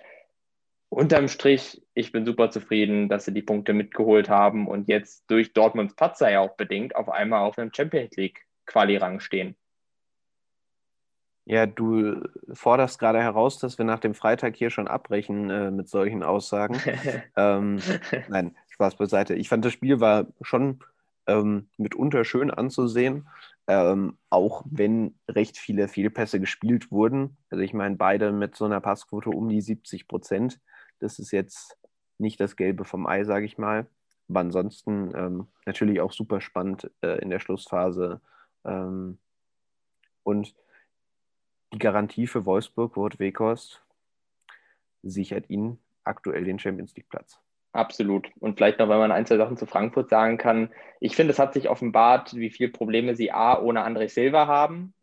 unterm 0.90 1.30
Strich, 1.30 1.82
ich 1.94 2.12
bin 2.12 2.26
super 2.26 2.52
zufrieden, 2.52 3.08
dass 3.08 3.24
sie 3.24 3.34
die 3.34 3.42
Punkte 3.42 3.72
mitgeholt 3.72 4.28
haben 4.28 4.68
und 4.68 4.90
jetzt 4.90 5.24
durch 5.32 5.54
Dortmunds 5.54 5.96
Patzer 5.96 6.30
ja 6.30 6.42
auch 6.42 6.58
bedingt 6.58 6.94
auf 6.98 7.08
einmal 7.08 7.44
auf 7.44 7.58
einem 7.58 7.74
Champions 7.74 8.18
League 8.18 8.46
Quali-Rang 8.66 9.22
stehen. 9.22 9.56
Ja, 11.46 11.66
du 11.66 12.22
forderst 12.52 13.00
gerade 13.00 13.22
heraus, 13.22 13.60
dass 13.60 13.78
wir 13.78 13.86
nach 13.86 14.00
dem 14.00 14.14
Freitag 14.14 14.58
hier 14.58 14.70
schon 14.70 14.90
abbrechen 14.90 15.50
äh, 15.50 15.72
mit 15.72 15.88
solchen 15.88 16.22
Aussagen. 16.22 16.80
ähm, 17.38 17.80
nein, 18.28 18.58
Spaß 18.70 18.96
beiseite. 18.96 19.36
Ich 19.36 19.48
fand, 19.48 19.64
das 19.64 19.72
Spiel 19.72 20.02
war 20.02 20.28
schon 20.42 20.82
ähm, 21.32 21.70
mitunter 21.78 22.26
schön 22.26 22.52
anzusehen, 22.52 23.28
ähm, 23.68 24.18
auch 24.30 24.64
wenn 24.70 25.16
recht 25.28 25.58
viele 25.58 25.88
Fehlpässe 25.88 26.40
gespielt 26.40 26.92
wurden. 26.92 27.38
Also 27.50 27.64
ich 27.64 27.74
meine, 27.74 27.96
beide 27.96 28.32
mit 28.32 28.56
so 28.56 28.66
einer 28.66 28.82
Passquote 28.82 29.30
um 29.30 29.50
die 29.50 29.62
70 29.62 30.08
Prozent. 30.08 30.60
Das 31.00 31.20
ist 31.20 31.32
jetzt 31.32 31.78
nicht 32.18 32.40
das 32.40 32.56
Gelbe 32.56 32.86
vom 32.86 33.08
Ei, 33.08 33.24
sage 33.24 33.46
ich 33.46 33.58
mal. 33.58 33.88
Aber 34.30 34.40
ansonsten 34.42 35.12
ähm, 35.16 35.48
natürlich 35.66 36.00
auch 36.02 36.12
super 36.12 36.42
spannend 36.42 36.92
äh, 37.02 37.20
in 37.22 37.30
der 37.30 37.40
Schlussphase. 37.40 38.22
Ähm, 38.64 39.18
und 40.24 40.56
die 41.74 41.80
Garantie 41.80 42.28
für 42.28 42.46
Wolfsburg, 42.46 42.96
Wort 42.96 43.20
Weghorst, 43.20 43.84
sichert 45.04 45.50
ihnen 45.50 45.80
aktuell 46.04 46.44
den 46.44 46.60
Champions 46.60 46.96
League 46.96 47.10
Platz. 47.10 47.40
Absolut. 47.74 48.30
Und 48.40 48.58
vielleicht 48.58 48.80
noch, 48.80 48.90
wenn 48.90 48.98
man 48.98 49.12
ein, 49.12 49.26
zwei 49.26 49.38
Sachen 49.38 49.56
zu 49.58 49.66
Frankfurt 49.66 50.10
sagen 50.10 50.38
kann. 50.38 50.72
Ich 51.00 51.16
finde, 51.16 51.32
es 51.32 51.40
hat 51.40 51.54
sich 51.54 51.70
offenbart, 51.70 52.36
wie 52.36 52.50
viele 52.50 52.70
Probleme 52.70 53.16
sie 53.16 53.32
A, 53.32 53.58
ohne 53.60 53.86
André 53.86 54.10
Silva 54.10 54.48
haben 54.48 54.94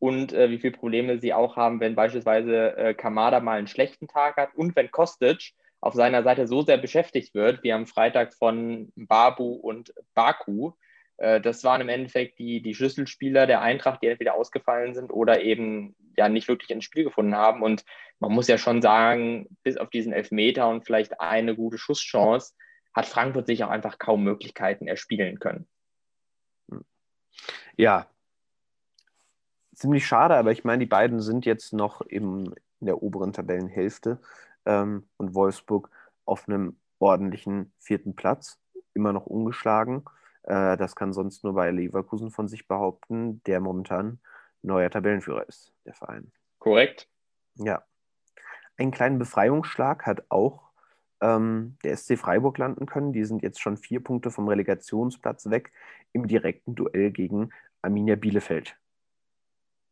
und 0.00 0.32
äh, 0.32 0.50
wie 0.50 0.58
viele 0.58 0.76
Probleme 0.76 1.18
sie 1.20 1.32
auch 1.32 1.56
haben, 1.56 1.80
wenn 1.80 1.94
beispielsweise 1.94 2.76
äh, 2.76 2.94
Kamada 2.94 3.40
mal 3.40 3.58
einen 3.58 3.68
schlechten 3.68 4.08
Tag 4.08 4.36
hat 4.36 4.54
und 4.54 4.74
wenn 4.74 4.90
Kostic 4.90 5.52
auf 5.80 5.94
seiner 5.94 6.24
Seite 6.24 6.48
so 6.48 6.62
sehr 6.62 6.78
beschäftigt 6.78 7.34
wird, 7.34 7.62
wie 7.62 7.72
am 7.72 7.86
Freitag 7.86 8.34
von 8.34 8.92
Babu 8.96 9.52
und 9.52 9.94
Baku. 10.14 10.72
Äh, 11.18 11.40
das 11.40 11.62
waren 11.64 11.80
im 11.80 11.88
Endeffekt 11.88 12.38
die, 12.38 12.62
die 12.62 12.74
Schlüsselspieler 12.74 13.46
der 13.46 13.60
Eintracht, 13.60 14.02
die 14.02 14.06
entweder 14.06 14.34
ausgefallen 14.34 14.94
sind 14.94 15.10
oder 15.10 15.42
eben 15.42 15.94
ja 16.16 16.28
nicht 16.28 16.48
wirklich 16.48 16.70
ins 16.70 16.84
Spiel 16.84 17.04
gefunden 17.04 17.36
haben. 17.36 17.62
Und 17.62 17.84
man 18.18 18.32
muss 18.32 18.48
ja 18.48 18.58
schon 18.58 18.80
sagen, 18.82 19.46
bis 19.62 19.76
auf 19.76 19.90
diesen 19.90 20.12
Elfmeter 20.12 20.68
und 20.68 20.84
vielleicht 20.86 21.20
eine 21.20 21.54
gute 21.54 21.78
Schusschance, 21.78 22.54
hat 22.94 23.06
Frankfurt 23.06 23.46
sich 23.46 23.62
auch 23.62 23.70
einfach 23.70 23.98
kaum 23.98 24.24
Möglichkeiten 24.24 24.88
erspielen 24.88 25.38
können. 25.38 25.68
Ja, 27.76 28.08
ziemlich 29.72 30.04
schade, 30.04 30.34
aber 30.34 30.50
ich 30.50 30.64
meine, 30.64 30.80
die 30.80 30.86
beiden 30.86 31.20
sind 31.20 31.46
jetzt 31.46 31.72
noch 31.72 32.00
im, 32.00 32.54
in 32.80 32.86
der 32.86 33.00
oberen 33.00 33.32
Tabellenhälfte 33.32 34.20
ähm, 34.66 35.08
und 35.16 35.34
Wolfsburg 35.34 35.90
auf 36.24 36.48
einem 36.48 36.76
ordentlichen 36.98 37.72
vierten 37.78 38.16
Platz, 38.16 38.58
immer 38.94 39.12
noch 39.12 39.26
ungeschlagen. 39.26 40.04
Äh, 40.48 40.78
das 40.78 40.96
kann 40.96 41.12
sonst 41.12 41.44
nur 41.44 41.54
bei 41.54 41.70
Leverkusen 41.70 42.30
von 42.30 42.48
sich 42.48 42.66
behaupten, 42.66 43.42
der 43.44 43.60
momentan 43.60 44.18
neuer 44.62 44.90
Tabellenführer 44.90 45.46
ist, 45.46 45.74
der 45.84 45.94
Verein. 45.94 46.32
Korrekt. 46.58 47.06
Ja. 47.56 47.84
Einen 48.78 48.90
kleinen 48.90 49.18
Befreiungsschlag 49.18 50.06
hat 50.06 50.24
auch 50.30 50.70
ähm, 51.20 51.76
der 51.84 51.96
SC 51.96 52.16
Freiburg 52.16 52.56
landen 52.56 52.86
können. 52.86 53.12
Die 53.12 53.24
sind 53.24 53.42
jetzt 53.42 53.60
schon 53.60 53.76
vier 53.76 54.02
Punkte 54.02 54.30
vom 54.30 54.48
Relegationsplatz 54.48 55.50
weg 55.50 55.70
im 56.12 56.26
direkten 56.26 56.74
Duell 56.74 57.10
gegen 57.10 57.50
Arminia 57.82 58.16
Bielefeld. 58.16 58.74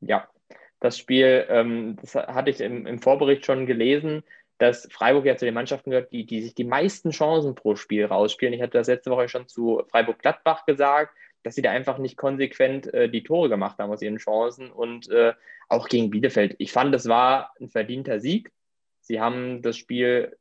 Ja, 0.01 0.29
das 0.81 0.97
Spiel, 0.97 1.45
ähm, 1.51 1.97
das 2.01 2.15
hatte 2.15 2.51
ich 2.51 2.61
im, 2.63 2.87
im 2.87 2.99
Vorbericht 2.99 3.45
schon 3.45 3.67
gelesen 3.67 4.23
dass 4.59 4.89
Freiburg 4.91 5.27
ja 5.27 5.37
zu 5.37 5.45
den 5.45 5.55
Mannschaften 5.55 5.91
gehört, 5.91 6.13
die, 6.13 6.25
die 6.25 6.43
sich 6.43 6.55
die 6.55 6.65
meisten 6.65 7.11
Chancen 7.11 7.55
pro 7.55 7.77
Spiel 7.77 8.07
rausspielen. 8.07 8.55
Ich 8.55 8.63
hatte 8.63 8.79
das 8.79 8.87
letzte 8.87 9.11
Woche 9.11 9.29
schon 9.29 9.49
zu 9.49 9.83
Freiburg-Gladbach 9.91 10.65
gesagt, 10.65 11.15
dass 11.43 11.55
sie 11.55 11.63
da 11.63 11.71
einfach 11.71 11.99
nicht 11.99 12.17
konsequent 12.17 12.93
äh, 12.93 13.09
die 13.09 13.23
Tore 13.23 13.49
gemacht 13.49 13.79
haben 13.79 13.93
aus 13.93 14.03
ihren 14.03 14.17
Chancen 14.17 14.71
und 14.71 15.09
äh, 15.11 15.35
auch 15.69 15.89
gegen 15.89 16.11
Bielefeld. 16.11 16.57
Ich 16.59 16.73
fand, 16.73 16.95
das 16.95 17.09
war 17.09 17.53
ein 17.61 17.69
verdienter 17.69 18.19
Sieg. 18.21 18.51
Sie 19.01 19.21
haben 19.21 19.63
das 19.63 19.77
Spiel 19.77 20.37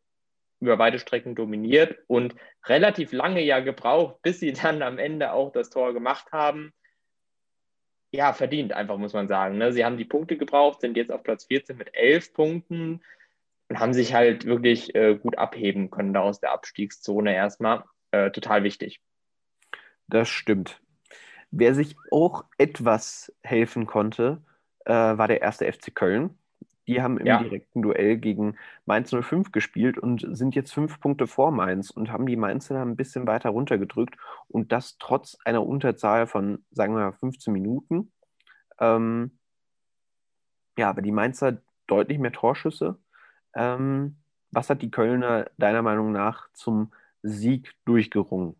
über 0.60 0.78
beide 0.78 0.98
Strecken 0.98 1.36
dominiert 1.36 1.98
und 2.08 2.36
relativ 2.66 3.12
lange 3.12 3.42
ja 3.42 3.60
gebraucht, 3.60 4.22
bis 4.22 4.40
sie 4.40 4.54
dann 4.64 4.82
am 4.82 4.98
Ende 4.98 5.34
auch 5.34 5.52
das 5.52 5.70
Tor 5.70 5.94
gemacht 5.94 6.32
haben. 6.32 6.74
Ja, 8.12 8.32
verdient 8.32 8.72
einfach, 8.72 8.98
muss 8.98 9.14
man 9.14 9.28
sagen. 9.28 9.58
Ne? 9.58 9.74
Sie 9.74 9.84
haben 9.84 9.98
die 9.98 10.06
Punkte 10.06 10.38
gebraucht, 10.38 10.80
sind 10.80 10.96
jetzt 10.96 11.12
auf 11.12 11.22
Platz 11.22 11.46
14 11.46 11.76
mit 11.76 11.94
elf 11.94 12.34
Punkten 12.34 13.02
und 13.70 13.80
haben 13.80 13.94
sich 13.94 14.14
halt 14.14 14.46
wirklich 14.46 14.96
äh, 14.96 15.16
gut 15.16 15.38
abheben 15.38 15.90
können 15.90 16.14
da 16.14 16.22
aus 16.22 16.40
der 16.40 16.52
Abstiegszone 16.52 17.34
erstmal. 17.34 17.84
Äh, 18.12 18.32
total 18.32 18.64
wichtig. 18.64 19.02
Das 20.08 20.30
stimmt. 20.30 20.82
Wer 21.52 21.74
sich 21.74 21.96
auch 22.12 22.46
etwas 22.58 23.34
helfen 23.42 23.86
konnte, 23.86 24.44
äh, 24.86 24.94
war 24.94 25.28
der 25.28 25.42
erste 25.42 25.72
FC 25.72 25.94
Köln. 25.94 26.38
Die 26.88 27.02
haben 27.02 27.18
im 27.18 27.26
ja. 27.26 27.42
direkten 27.42 27.82
Duell 27.82 28.18
gegen 28.18 28.58
Mainz 28.86 29.10
05 29.10 29.52
gespielt 29.52 29.98
und 29.98 30.26
sind 30.38 30.54
jetzt 30.54 30.72
fünf 30.72 31.00
Punkte 31.00 31.26
vor 31.26 31.52
Mainz 31.52 31.90
und 31.90 32.12
haben 32.12 32.28
die 32.28 32.36
Mainzer 32.36 32.80
ein 32.82 32.96
bisschen 32.96 33.26
weiter 33.26 33.50
runtergedrückt 33.50 34.16
und 34.48 34.72
das 34.72 34.98
trotz 35.00 35.38
einer 35.46 35.66
Unterzahl 35.66 36.28
von, 36.28 36.64
sagen 36.70 36.94
wir 36.94 37.06
mal, 37.06 37.14
15 37.14 37.52
Minuten. 37.52 38.12
Ähm, 38.80 39.40
ja, 40.78 40.90
aber 40.90 41.02
die 41.02 41.12
Mainzer 41.12 41.62
deutlich 41.88 42.20
mehr 42.20 42.32
Torschüsse, 42.32 43.00
ähm, 43.56 44.18
was 44.52 44.70
hat 44.70 44.82
die 44.82 44.92
Kölner 44.92 45.50
deiner 45.58 45.82
Meinung 45.82 46.12
nach 46.12 46.50
zum 46.54 46.92
Sieg 47.22 47.74
durchgerungen? 47.86 48.56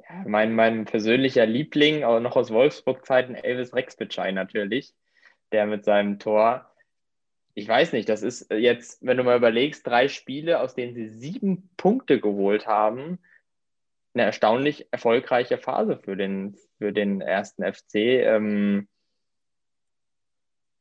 Ja, 0.00 0.24
mein, 0.26 0.54
mein 0.54 0.84
persönlicher 0.84 1.46
Liebling, 1.46 2.04
auch 2.04 2.20
noch 2.20 2.36
aus 2.36 2.50
Wolfsburg-Zeiten, 2.50 3.34
Elvis 3.34 3.74
Rexbitschei 3.74 4.32
natürlich, 4.32 4.94
der 5.52 5.66
mit 5.66 5.84
seinem 5.84 6.18
Tor, 6.18 6.70
ich 7.54 7.66
weiß 7.66 7.92
nicht, 7.92 8.08
das 8.08 8.22
ist 8.22 8.50
jetzt, 8.50 9.04
wenn 9.04 9.16
du 9.16 9.24
mal 9.24 9.36
überlegst, 9.36 9.86
drei 9.86 10.08
Spiele, 10.08 10.60
aus 10.60 10.74
denen 10.74 10.94
sie 10.94 11.08
sieben 11.08 11.70
Punkte 11.76 12.20
geholt 12.20 12.66
haben, 12.66 13.18
eine 14.14 14.24
erstaunlich 14.24 14.88
erfolgreiche 14.90 15.58
Phase 15.58 15.96
für 15.96 16.16
den, 16.16 16.56
für 16.78 16.92
den 16.92 17.20
ersten 17.20 17.62
FC. 17.62 17.94
Ähm, 17.94 18.88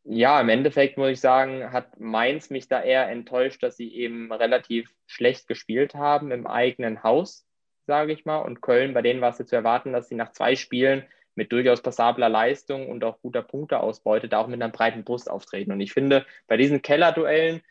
ja, 0.03 0.39
im 0.41 0.49
Endeffekt 0.49 0.97
muss 0.97 1.09
ich 1.09 1.19
sagen, 1.19 1.71
hat 1.71 1.99
Mainz 1.99 2.49
mich 2.49 2.67
da 2.67 2.81
eher 2.81 3.09
enttäuscht, 3.09 3.61
dass 3.61 3.77
sie 3.77 3.93
eben 3.93 4.31
relativ 4.31 4.93
schlecht 5.07 5.47
gespielt 5.47 5.93
haben 5.95 6.31
im 6.31 6.47
eigenen 6.47 7.03
Haus, 7.03 7.45
sage 7.85 8.13
ich 8.13 8.25
mal. 8.25 8.39
Und 8.39 8.61
Köln, 8.61 8.93
bei 8.93 9.01
denen 9.01 9.21
war 9.21 9.31
es 9.31 9.39
jetzt 9.39 9.49
zu 9.49 9.55
erwarten, 9.55 9.93
dass 9.93 10.09
sie 10.09 10.15
nach 10.15 10.31
zwei 10.31 10.55
Spielen 10.55 11.03
mit 11.35 11.51
durchaus 11.51 11.81
passabler 11.81 12.29
Leistung 12.29 12.89
und 12.89 13.03
auch 13.03 13.21
guter 13.21 13.41
Punkteausbeute 13.41 14.27
da 14.27 14.39
auch 14.39 14.47
mit 14.47 14.61
einer 14.61 14.71
breiten 14.71 15.03
Brust 15.03 15.29
auftreten. 15.29 15.71
Und 15.71 15.79
ich 15.79 15.93
finde, 15.93 16.25
bei 16.47 16.57
diesen 16.57 16.81
Kellerduellen 16.81 17.61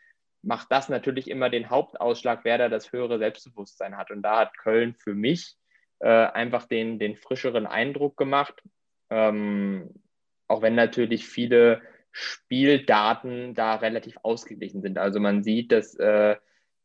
macht 0.41 0.71
das 0.71 0.89
natürlich 0.89 1.29
immer 1.29 1.49
den 1.49 1.69
Hauptausschlag, 1.69 2.41
wer 2.43 2.57
da 2.57 2.69
das 2.69 2.91
höhere 2.91 3.19
Selbstbewusstsein 3.19 3.97
hat. 3.97 4.11
Und 4.11 4.21
da 4.21 4.39
hat 4.39 4.57
Köln 4.57 4.95
für 4.95 5.13
mich 5.13 5.55
äh, 5.99 6.07
einfach 6.07 6.65
den, 6.65 6.99
den 6.99 7.17
frischeren 7.17 7.67
Eindruck 7.67 8.17
gemacht. 8.17 8.61
Ähm, 9.09 9.93
auch 10.47 10.61
wenn 10.61 10.75
natürlich 10.75 11.27
viele 11.27 11.81
Spieldaten 12.11 13.53
da 13.53 13.75
relativ 13.75 14.17
ausgeglichen 14.23 14.81
sind. 14.81 14.97
Also 14.97 15.19
man 15.19 15.43
sieht, 15.43 15.71
dass 15.71 15.95
äh, 15.95 16.35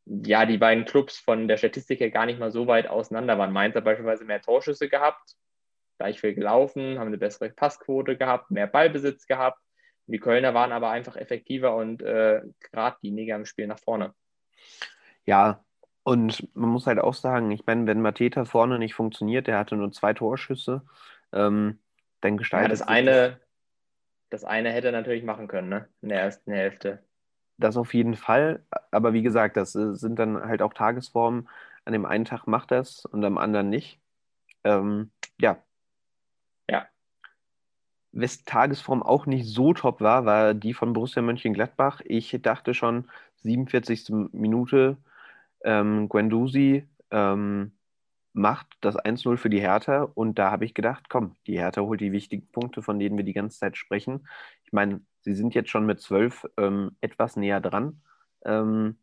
ja 0.05 0.45
die 0.45 0.57
beiden 0.57 0.85
Clubs 0.85 1.17
von 1.17 1.47
der 1.47 1.57
Statistik 1.57 1.99
her 1.99 2.11
gar 2.11 2.25
nicht 2.25 2.39
mal 2.39 2.51
so 2.51 2.67
weit 2.67 2.87
auseinander 2.87 3.37
waren. 3.37 3.51
Mainz 3.51 3.75
hat 3.75 3.85
beispielsweise 3.85 4.25
mehr 4.25 4.41
Torschüsse 4.41 4.89
gehabt, 4.89 5.35
gleich 5.97 6.19
viel 6.19 6.35
gelaufen, 6.35 6.99
haben 6.99 7.07
eine 7.07 7.17
bessere 7.17 7.49
Passquote 7.49 8.17
gehabt, 8.17 8.51
mehr 8.51 8.67
Ballbesitz 8.67 9.25
gehabt. 9.27 9.59
Die 10.07 10.19
Kölner 10.19 10.53
waren 10.53 10.71
aber 10.71 10.91
einfach 10.91 11.15
effektiver 11.15 11.75
und 11.75 12.03
äh, 12.03 12.41
geradliniger 12.59 13.35
im 13.35 13.45
Spiel 13.45 13.65
nach 13.65 13.79
vorne. 13.79 14.13
Ja, 15.25 15.65
und 16.03 16.47
man 16.55 16.69
muss 16.69 16.85
halt 16.85 16.99
auch 16.99 17.15
sagen, 17.15 17.49
ich 17.49 17.65
meine, 17.65 17.87
wenn 17.87 18.01
Mateta 18.01 18.45
vorne 18.45 18.77
nicht 18.77 18.93
funktioniert, 18.93 19.47
der 19.47 19.57
hatte 19.57 19.75
nur 19.75 19.91
zwei 19.91 20.13
Torschüsse, 20.13 20.83
ähm, 21.33 21.79
dann 22.21 22.37
gestaltet 22.37 22.67
ja, 22.67 22.73
das 22.73 22.87
eine, 22.87 23.39
das 24.35 24.43
eine 24.43 24.69
hätte 24.69 24.87
er 24.87 24.91
natürlich 24.91 25.23
machen 25.23 25.47
können, 25.47 25.69
ne? 25.69 25.87
In 26.01 26.09
der 26.09 26.19
ersten 26.19 26.51
Hälfte. 26.51 27.01
Das 27.57 27.77
auf 27.77 27.93
jeden 27.93 28.15
Fall. 28.15 28.65
Aber 28.91 29.13
wie 29.13 29.21
gesagt, 29.21 29.55
das 29.55 29.73
äh, 29.75 29.93
sind 29.93 30.19
dann 30.19 30.43
halt 30.43 30.61
auch 30.61 30.73
Tagesformen. 30.73 31.47
An 31.85 31.93
dem 31.93 32.05
einen 32.05 32.25
Tag 32.25 32.45
macht 32.45 32.71
das 32.71 33.05
und 33.05 33.23
am 33.23 33.37
anderen 33.37 33.69
nicht. 33.69 33.97
Ähm, 34.65 35.09
ja. 35.39 35.57
Ja. 36.69 36.85
Wes 38.11 38.43
Tagesform 38.43 39.03
auch 39.03 39.25
nicht 39.25 39.45
so 39.45 39.73
top 39.73 40.01
war, 40.01 40.25
war 40.25 40.53
die 40.53 40.73
von 40.73 40.91
Borussia 40.91 41.21
Mönchengladbach. 41.21 42.01
Ich 42.03 42.37
dachte 42.41 42.73
schon, 42.73 43.09
47. 43.37 44.33
Minute, 44.33 44.97
ähm, 45.63 46.09
Guendouzi 46.09 46.85
ähm, 47.09 47.71
macht 48.35 48.67
das 48.81 48.97
1-0 48.97 49.37
für 49.37 49.49
die 49.49 49.61
Hertha 49.61 50.03
und 50.13 50.37
da 50.37 50.51
habe 50.51 50.65
ich 50.65 50.73
gedacht, 50.73 51.09
komm, 51.09 51.35
die 51.47 51.57
Hertha 51.57 51.81
holt 51.81 52.01
die 52.01 52.11
wichtigen 52.11 52.47
Punkte, 52.51 52.81
von 52.81 52.99
denen 52.99 53.17
wir 53.17 53.23
die 53.23 53.33
ganze 53.33 53.59
Zeit 53.59 53.77
sprechen. 53.77 54.27
Ich 54.65 54.73
meine, 54.73 55.01
sie 55.21 55.33
sind 55.33 55.55
jetzt 55.55 55.69
schon 55.69 55.85
mit 55.85 56.01
12 56.01 56.45
ähm, 56.57 56.91
etwas 57.01 57.37
näher 57.37 57.61
dran 57.61 58.01
ähm, 58.45 58.97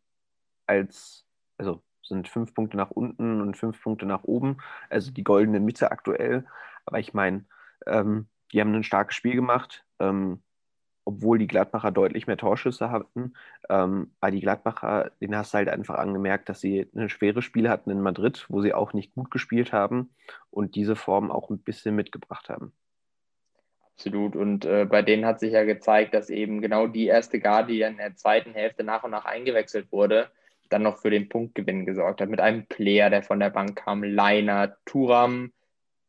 als, 0.67 1.25
also 1.57 1.83
sind 2.03 2.27
fünf 2.27 2.53
Punkte 2.53 2.77
nach 2.77 2.91
unten 2.91 3.41
und 3.41 3.57
fünf 3.57 3.81
Punkte 3.81 4.05
nach 4.05 4.23
oben, 4.23 4.57
also 4.89 5.11
die 5.11 5.23
goldene 5.23 5.59
Mitte 5.59 5.91
aktuell. 5.91 6.45
Aber 6.85 6.99
ich 6.99 7.13
meine, 7.13 7.45
ähm, 7.87 8.27
die 8.51 8.61
haben 8.61 8.73
ein 8.73 8.83
starkes 8.83 9.15
Spiel 9.15 9.35
gemacht. 9.35 9.85
Ähm, 9.99 10.43
obwohl 11.05 11.37
die 11.37 11.47
Gladbacher 11.47 11.91
deutlich 11.91 12.27
mehr 12.27 12.37
Torschüsse 12.37 12.91
hatten. 12.91 13.33
Ähm, 13.69 14.11
aber 14.19 14.31
die 14.31 14.41
Gladbacher, 14.41 15.11
den 15.21 15.35
hast 15.35 15.53
du 15.53 15.57
halt 15.57 15.69
einfach 15.69 15.95
angemerkt, 15.95 16.49
dass 16.49 16.61
sie 16.61 16.87
ein 16.95 17.09
schweres 17.09 17.43
Spiel 17.43 17.69
hatten 17.69 17.89
in 17.89 18.01
Madrid, 18.01 18.45
wo 18.49 18.61
sie 18.61 18.73
auch 18.73 18.93
nicht 18.93 19.13
gut 19.13 19.31
gespielt 19.31 19.73
haben 19.73 20.09
und 20.49 20.75
diese 20.75 20.95
Form 20.95 21.31
auch 21.31 21.49
ein 21.49 21.59
bisschen 21.59 21.95
mitgebracht 21.95 22.49
haben. 22.49 22.73
Absolut. 23.95 24.35
Und 24.35 24.65
äh, 24.65 24.85
bei 24.85 25.01
denen 25.01 25.25
hat 25.25 25.39
sich 25.39 25.53
ja 25.53 25.63
gezeigt, 25.63 26.13
dass 26.13 26.29
eben 26.29 26.61
genau 26.61 26.87
die 26.87 27.05
erste 27.05 27.39
Garde, 27.39 27.73
die 27.73 27.81
in 27.81 27.97
der 27.97 28.15
zweiten 28.15 28.53
Hälfte 28.53 28.83
nach 28.83 29.03
und 29.03 29.11
nach 29.11 29.25
eingewechselt 29.25 29.91
wurde, 29.91 30.29
dann 30.69 30.81
noch 30.81 30.97
für 30.97 31.11
den 31.11 31.29
Punktgewinn 31.29 31.85
gesorgt 31.85 32.19
hat. 32.19 32.29
Mit 32.29 32.41
einem 32.41 32.65
Player, 32.65 33.09
der 33.09 33.21
von 33.23 33.39
der 33.39 33.51
Bank 33.51 33.77
kam, 33.77 34.03
Leiner, 34.03 34.75
Turam, 34.85 35.53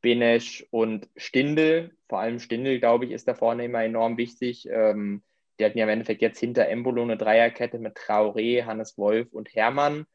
Benesch 0.00 0.66
und 0.70 1.08
Stindel. 1.16 1.94
Vor 2.14 2.20
allem 2.20 2.38
Stindel, 2.38 2.78
glaube 2.78 3.06
ich, 3.06 3.10
ist 3.10 3.26
da 3.26 3.34
vorne 3.34 3.64
immer 3.64 3.82
enorm 3.82 4.16
wichtig. 4.18 4.68
Ähm, 4.70 5.24
die 5.58 5.64
hatten 5.64 5.78
ja 5.78 5.82
im 5.82 5.90
Endeffekt 5.90 6.22
jetzt 6.22 6.38
hinter 6.38 6.68
Embolo 6.68 7.02
eine 7.02 7.16
Dreierkette 7.16 7.80
mit 7.80 7.96
Traoré, 7.96 8.66
Hannes 8.66 8.96
Wolf 8.96 9.32
und 9.32 9.52
Hermann. 9.52 10.06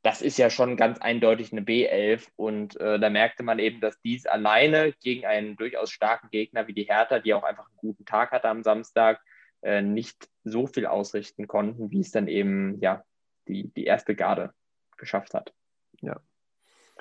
Das 0.00 0.22
ist 0.22 0.38
ja 0.38 0.48
schon 0.48 0.78
ganz 0.78 1.00
eindeutig 1.00 1.52
eine 1.52 1.60
B11 1.60 2.28
und 2.36 2.80
äh, 2.80 2.98
da 2.98 3.10
merkte 3.10 3.42
man 3.42 3.58
eben, 3.58 3.82
dass 3.82 4.00
dies 4.00 4.24
alleine 4.24 4.94
gegen 5.02 5.26
einen 5.26 5.56
durchaus 5.56 5.90
starken 5.90 6.30
Gegner 6.30 6.66
wie 6.66 6.72
die 6.72 6.84
Hertha, 6.84 7.18
die 7.18 7.34
auch 7.34 7.44
einfach 7.44 7.66
einen 7.66 7.76
guten 7.76 8.06
Tag 8.06 8.30
hatte 8.30 8.48
am 8.48 8.62
Samstag, 8.62 9.20
äh, 9.60 9.82
nicht 9.82 10.30
so 10.44 10.66
viel 10.66 10.86
ausrichten 10.86 11.46
konnten, 11.46 11.90
wie 11.90 12.00
es 12.00 12.10
dann 12.10 12.26
eben 12.26 12.80
ja 12.80 13.04
die, 13.48 13.68
die 13.68 13.84
erste 13.84 14.14
Garde 14.14 14.54
geschafft 14.96 15.34
hat. 15.34 15.52
Ja. 16.00 16.22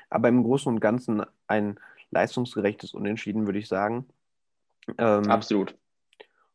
Aber 0.10 0.27
im 0.27 0.44
Großen 0.44 0.70
und 0.70 0.82
Ganzen 0.82 1.24
ein 1.48 1.80
leistungsgerechtes 2.12 2.94
Unentschieden, 2.94 3.46
würde 3.46 3.60
ich 3.60 3.68
sagen. 3.68 4.08
Ähm, 4.98 5.30
Absolut. 5.30 5.75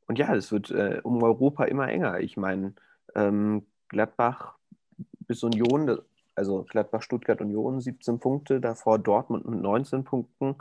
Und 0.06 0.18
ja, 0.18 0.34
es 0.34 0.52
wird 0.52 0.70
äh, 0.70 1.00
um 1.02 1.22
Europa 1.22 1.64
immer 1.64 1.88
enger. 1.88 2.20
Ich 2.20 2.36
meine, 2.36 2.74
ähm, 3.14 3.66
Gladbach 3.88 4.54
bis 5.26 5.42
Union, 5.42 5.98
also 6.34 6.64
Gladbach, 6.64 7.02
Stuttgart, 7.02 7.40
Union 7.40 7.80
17 7.80 8.20
Punkte, 8.20 8.60
davor 8.60 8.98
Dortmund 8.98 9.48
mit 9.48 9.60
19 9.60 10.04
Punkten. 10.04 10.56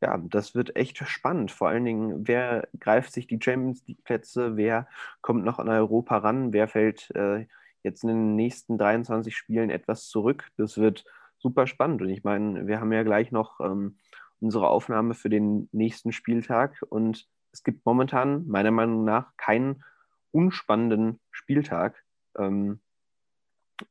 Ja, 0.00 0.16
das 0.16 0.54
wird 0.54 0.76
echt 0.76 0.96
spannend. 1.08 1.50
Vor 1.50 1.68
allen 1.68 1.84
Dingen, 1.84 2.28
wer 2.28 2.68
greift 2.78 3.12
sich 3.12 3.26
die 3.26 3.40
Champions 3.42 3.84
League-Plätze, 3.86 4.56
wer 4.56 4.86
kommt 5.20 5.44
noch 5.44 5.58
an 5.58 5.68
Europa 5.68 6.18
ran, 6.18 6.52
wer 6.52 6.68
fällt 6.68 7.10
äh, 7.16 7.46
jetzt 7.82 8.04
in 8.04 8.08
den 8.08 8.36
nächsten 8.36 8.78
23 8.78 9.36
Spielen 9.36 9.70
etwas 9.70 10.06
zurück. 10.08 10.48
Das 10.56 10.78
wird 10.78 11.04
super 11.38 11.66
spannend. 11.66 12.00
Und 12.00 12.10
ich 12.10 12.22
meine, 12.22 12.66
wir 12.66 12.80
haben 12.80 12.92
ja 12.92 13.02
gleich 13.02 13.32
noch 13.32 13.60
ähm, 13.60 13.96
unsere 14.40 14.68
Aufnahme 14.68 15.14
für 15.14 15.28
den 15.28 15.68
nächsten 15.72 16.12
Spieltag 16.12 16.82
und 16.88 17.26
es 17.52 17.62
gibt 17.62 17.84
momentan 17.86 18.46
meiner 18.46 18.70
Meinung 18.70 19.04
nach 19.04 19.36
keinen 19.36 19.82
unspannenden 20.30 21.18
Spieltag, 21.30 22.04
ähm, 22.36 22.80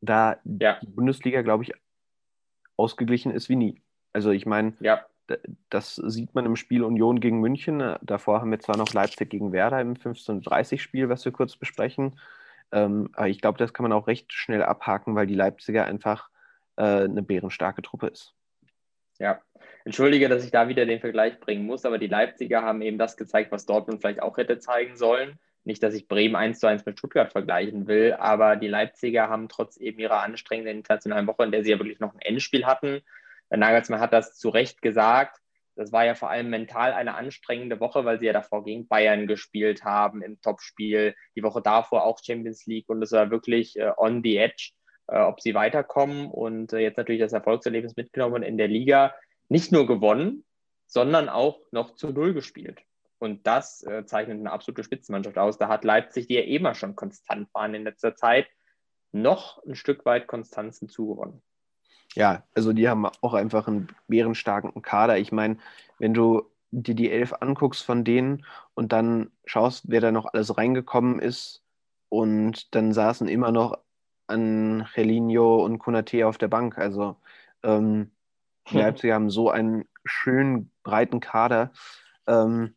da 0.01 0.38
ja. 0.44 0.80
die 0.80 0.88
Bundesliga, 0.88 1.42
glaube 1.42 1.63
ich, 1.63 1.74
ausgeglichen 2.75 3.32
ist 3.32 3.50
wie 3.50 3.56
nie. 3.56 3.82
Also 4.13 4.32
ich 4.32 4.46
meine, 4.46 4.74
ja. 4.80 5.06
das 5.70 5.96
sieht 5.96 6.36
man 6.36 6.46
im 6.46 6.56
Spiel 6.56 6.84
Union 6.84 7.20
gegen 7.20 7.39
München. 7.39 7.96
Davor 8.01 8.42
haben 8.42 8.51
wir 8.51 8.60
zwar 8.60 8.77
noch 8.77 8.94
Leipzig 8.94 9.30
gegen 9.30 9.51
Werder 9.51 9.82
im 9.82 9.96
15:30-Spiel, 9.96 11.10
was 11.10 11.25
wir 11.25 11.32
kurz 11.32 11.56
besprechen. 11.56 12.20
Ähm, 12.72 13.10
aber 13.13 13.30
ich 13.30 13.42
glaube, 13.42 13.58
das 13.58 13.74
kann 13.74 13.84
man 13.84 13.94
auch 13.94 14.08
recht 14.08 14.34
schnell 14.34 14.63
abhaken, 14.63 15.16
weil 15.16 15.27
die 15.27 15.36
Leipziger 15.36 15.86
einfach 15.86 16.30
äh, 16.75 17.04
eine 17.04 17.24
bärenstarke 17.24 17.82
Truppe 17.82 18.08
ist. 18.08 18.37
Ja, 19.19 19.41
entschuldige, 19.86 20.29
dass 20.29 20.45
ich 20.45 20.51
da 20.51 20.67
wieder 20.67 20.86
den 20.86 21.00
Vergleich 21.00 21.39
bringen 21.39 21.65
muss, 21.65 21.86
aber 21.86 21.97
die 21.97 22.07
Leipziger 22.07 22.62
haben 22.62 22.81
eben 22.81 22.97
das 22.97 23.17
gezeigt, 23.17 23.51
was 23.51 23.65
Dortmund 23.65 24.01
vielleicht 24.01 24.21
auch 24.21 24.38
hätte 24.38 24.59
zeigen 24.59 24.95
sollen. 24.95 25.39
Nicht, 25.63 25.83
dass 25.83 25.95
ich 25.95 26.07
Bremen 26.07 26.36
1 26.36 26.59
zu 26.59 26.67
1 26.67 26.86
mit 26.86 26.97
Stuttgart 26.97 27.31
vergleichen 27.31 27.88
will, 27.88 28.13
aber 28.13 28.55
die 28.55 28.67
Leipziger 28.67 29.27
haben 29.27 29.50
trotz 29.50 29.77
eben 29.77 30.00
ihrer 30.00 30.21
anstrengenden 30.21 30.77
internationalen 30.77 31.27
Woche, 31.27 31.43
in 31.43 31.51
der 31.51 31.63
sie 31.63 31.71
ja 31.71 31.79
wirklich 31.79 32.00
noch 32.00 32.13
ein 32.13 32.21
Endspiel 32.21 32.65
hatten, 32.65 33.01
Nagelsmann 33.50 34.00
hat 34.00 34.13
das 34.13 34.38
zu 34.38 34.50
Recht 34.50 34.81
gesagt, 34.81 35.39
das 35.75 35.92
war 35.92 36.05
ja 36.05 36.15
vor 36.15 36.29
allem 36.29 36.50
mental 36.50 36.92
eine 36.92 37.13
anstrengende 37.13 37.79
Woche, 37.79 38.03
weil 38.03 38.20
sie 38.20 38.25
ja 38.25 38.33
davor 38.33 38.63
gegen 38.63 38.87
Bayern 38.87 39.27
gespielt 39.27 39.83
haben 39.83 40.24
im 40.24 40.42
Topspiel, 40.42 41.15
die 41.35 41.44
Woche 41.44 41.61
davor 41.61 42.03
auch 42.03 42.20
Champions 42.24 42.65
League 42.65 42.89
und 42.89 43.01
es 43.01 43.11
war 43.11 43.29
wirklich 43.29 43.77
äh, 43.77 43.92
on 43.96 44.22
the 44.24 44.37
edge 44.37 44.72
äh, 45.07 45.20
ob 45.20 45.41
sie 45.41 45.53
weiterkommen 45.53 46.29
und 46.29 46.74
äh, 46.74 46.79
jetzt 46.79 46.98
natürlich 46.98 47.22
das 47.22 47.33
Erfolgserlebnis 47.33 47.96
mitgenommen 47.96 48.43
in 48.43 48.57
der 48.57 48.67
Liga 48.67 49.13
nicht 49.50 49.72
nur 49.72 49.87
gewonnen, 49.87 50.43
sondern 50.85 51.29
auch 51.29 51.59
noch 51.72 51.96
zu 51.96 52.09
Null 52.09 52.33
gespielt. 52.33 52.79
Und 53.20 53.48
das 53.48 53.83
äh, 53.83 54.05
zeichnet 54.05 54.39
eine 54.39 54.51
absolute 54.51 54.83
Spitzenmannschaft 54.83 55.37
aus. 55.37 55.57
Da 55.57 55.67
hat 55.70 55.83
Leipzig, 55.83 56.27
die 56.27 56.35
ja 56.35 56.41
immer 56.41 56.75
schon 56.75 56.96
konstant 56.96 57.50
waren 57.53 57.74
in 57.74 57.83
letzter 57.83 58.15
Zeit, 58.15 58.48
noch 59.11 59.63
ein 59.65 59.75
Stück 59.75 60.05
weit 60.05 60.27
Konstanz 60.27 60.79
hinzugewonnen. 60.79 61.41
Ja, 62.13 62.43
also 62.53 62.74
die 62.74 62.87
haben 62.87 63.05
auch 63.05 63.33
einfach 63.33 63.67
einen 63.67 63.87
bärenstarken 64.07 64.81
Kader. 64.81 65.17
Ich 65.17 65.31
meine, 65.31 65.57
wenn 66.00 66.13
du 66.13 66.50
dir 66.72 66.96
die 66.96 67.11
elf 67.11 67.33
anguckst 67.39 67.83
von 67.83 68.03
denen 68.03 68.46
und 68.74 68.91
dann 68.91 69.31
schaust, 69.46 69.85
wer 69.87 70.01
da 70.01 70.11
noch 70.11 70.25
alles 70.25 70.57
reingekommen 70.57 71.20
ist 71.20 71.63
und 72.09 72.74
dann 72.75 72.93
saßen 72.93 73.27
immer 73.27 73.51
noch 73.51 73.77
an 74.27 74.81
Relinho 74.96 75.63
und 75.63 75.79
Konate 75.79 76.27
auf 76.27 76.37
der 76.37 76.48
Bank. 76.48 76.77
Also 76.77 77.18
ähm, 77.63 78.11
die 78.68 78.74
hm. 78.74 78.79
Leipziger 78.79 79.16
haben 79.16 79.29
so 79.29 79.50
einen 79.50 79.85
schönen, 80.05 80.72
breiten 80.83 81.20
Kader. 81.20 81.72
Ähm, 82.27 82.75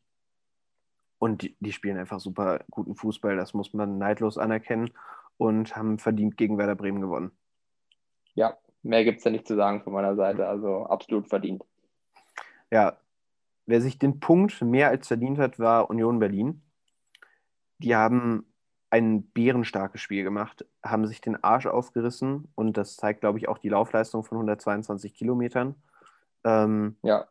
und 1.18 1.42
die, 1.42 1.56
die, 1.60 1.72
spielen 1.72 1.98
einfach 1.98 2.18
super 2.18 2.64
guten 2.70 2.94
Fußball, 2.94 3.36
das 3.36 3.52
muss 3.52 3.74
man 3.74 3.98
neidlos 3.98 4.38
anerkennen 4.38 4.90
und 5.36 5.76
haben 5.76 5.98
verdient 5.98 6.38
gegen 6.38 6.56
Werder 6.56 6.76
Bremen 6.76 7.00
gewonnen. 7.00 7.30
Ja, 8.34 8.56
mehr 8.82 9.04
gibt 9.04 9.18
es 9.18 9.24
da 9.24 9.30
nicht 9.30 9.46
zu 9.46 9.54
sagen 9.54 9.82
von 9.82 9.92
meiner 9.92 10.16
Seite, 10.16 10.48
also 10.48 10.86
absolut 10.86 11.28
verdient. 11.28 11.62
Ja, 12.70 12.96
wer 13.66 13.82
sich 13.82 13.98
den 13.98 14.18
Punkt 14.18 14.62
mehr 14.62 14.88
als 14.88 15.08
verdient 15.08 15.38
hat, 15.38 15.58
war 15.58 15.90
Union 15.90 16.20
Berlin. 16.20 16.62
Die 17.78 17.94
haben 17.94 18.49
ein 18.90 19.22
bärenstarkes 19.22 20.00
Spiel 20.00 20.24
gemacht, 20.24 20.66
haben 20.83 21.07
sich 21.07 21.20
den 21.20 21.42
Arsch 21.42 21.66
aufgerissen 21.66 22.48
und 22.55 22.76
das 22.76 22.96
zeigt, 22.96 23.20
glaube 23.20 23.38
ich, 23.38 23.48
auch 23.48 23.59
die 23.59 23.68
Laufleistung 23.68 24.24
von 24.24 24.37
122 24.38 25.14
Kilometern. 25.14 25.76
Ähm, 26.44 26.96
ja. 27.03 27.26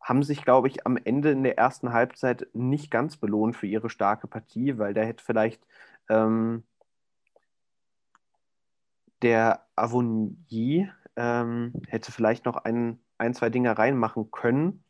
Haben 0.00 0.22
sich, 0.22 0.44
glaube 0.44 0.68
ich, 0.68 0.86
am 0.86 0.96
Ende 0.96 1.30
in 1.30 1.42
der 1.42 1.58
ersten 1.58 1.92
Halbzeit 1.92 2.48
nicht 2.52 2.90
ganz 2.90 3.16
belohnt 3.16 3.56
für 3.56 3.66
ihre 3.66 3.90
starke 3.90 4.28
Partie, 4.28 4.78
weil 4.78 4.94
da 4.94 5.02
hätte 5.02 5.24
vielleicht 5.24 5.62
ähm, 6.08 6.62
der 9.22 9.66
Avonier 9.76 10.94
ähm, 11.16 11.72
hätte 11.88 12.12
vielleicht 12.12 12.44
noch 12.44 12.56
ein, 12.56 12.98
ein, 13.18 13.34
zwei 13.34 13.50
Dinge 13.50 13.76
reinmachen 13.76 14.30
können. 14.30 14.84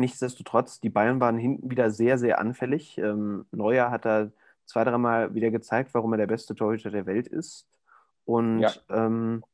Nichtsdestotrotz, 0.00 0.80
die 0.80 0.88
Bayern 0.88 1.20
waren 1.20 1.36
hinten 1.36 1.70
wieder 1.70 1.90
sehr, 1.90 2.16
sehr 2.16 2.38
anfällig. 2.38 2.96
Ähm, 2.96 3.44
Neuer 3.52 3.90
hat 3.90 4.06
da 4.06 4.30
zwei, 4.64 4.82
dreimal 4.82 5.34
wieder 5.34 5.50
gezeigt, 5.50 5.92
warum 5.92 6.14
er 6.14 6.16
der 6.16 6.26
beste 6.26 6.54
Torhüter 6.54 6.90
der 6.90 7.04
Welt 7.04 7.28
ist. 7.28 7.68
Und 8.24 8.60
ja. 8.60 8.72
ähm, 8.88 9.44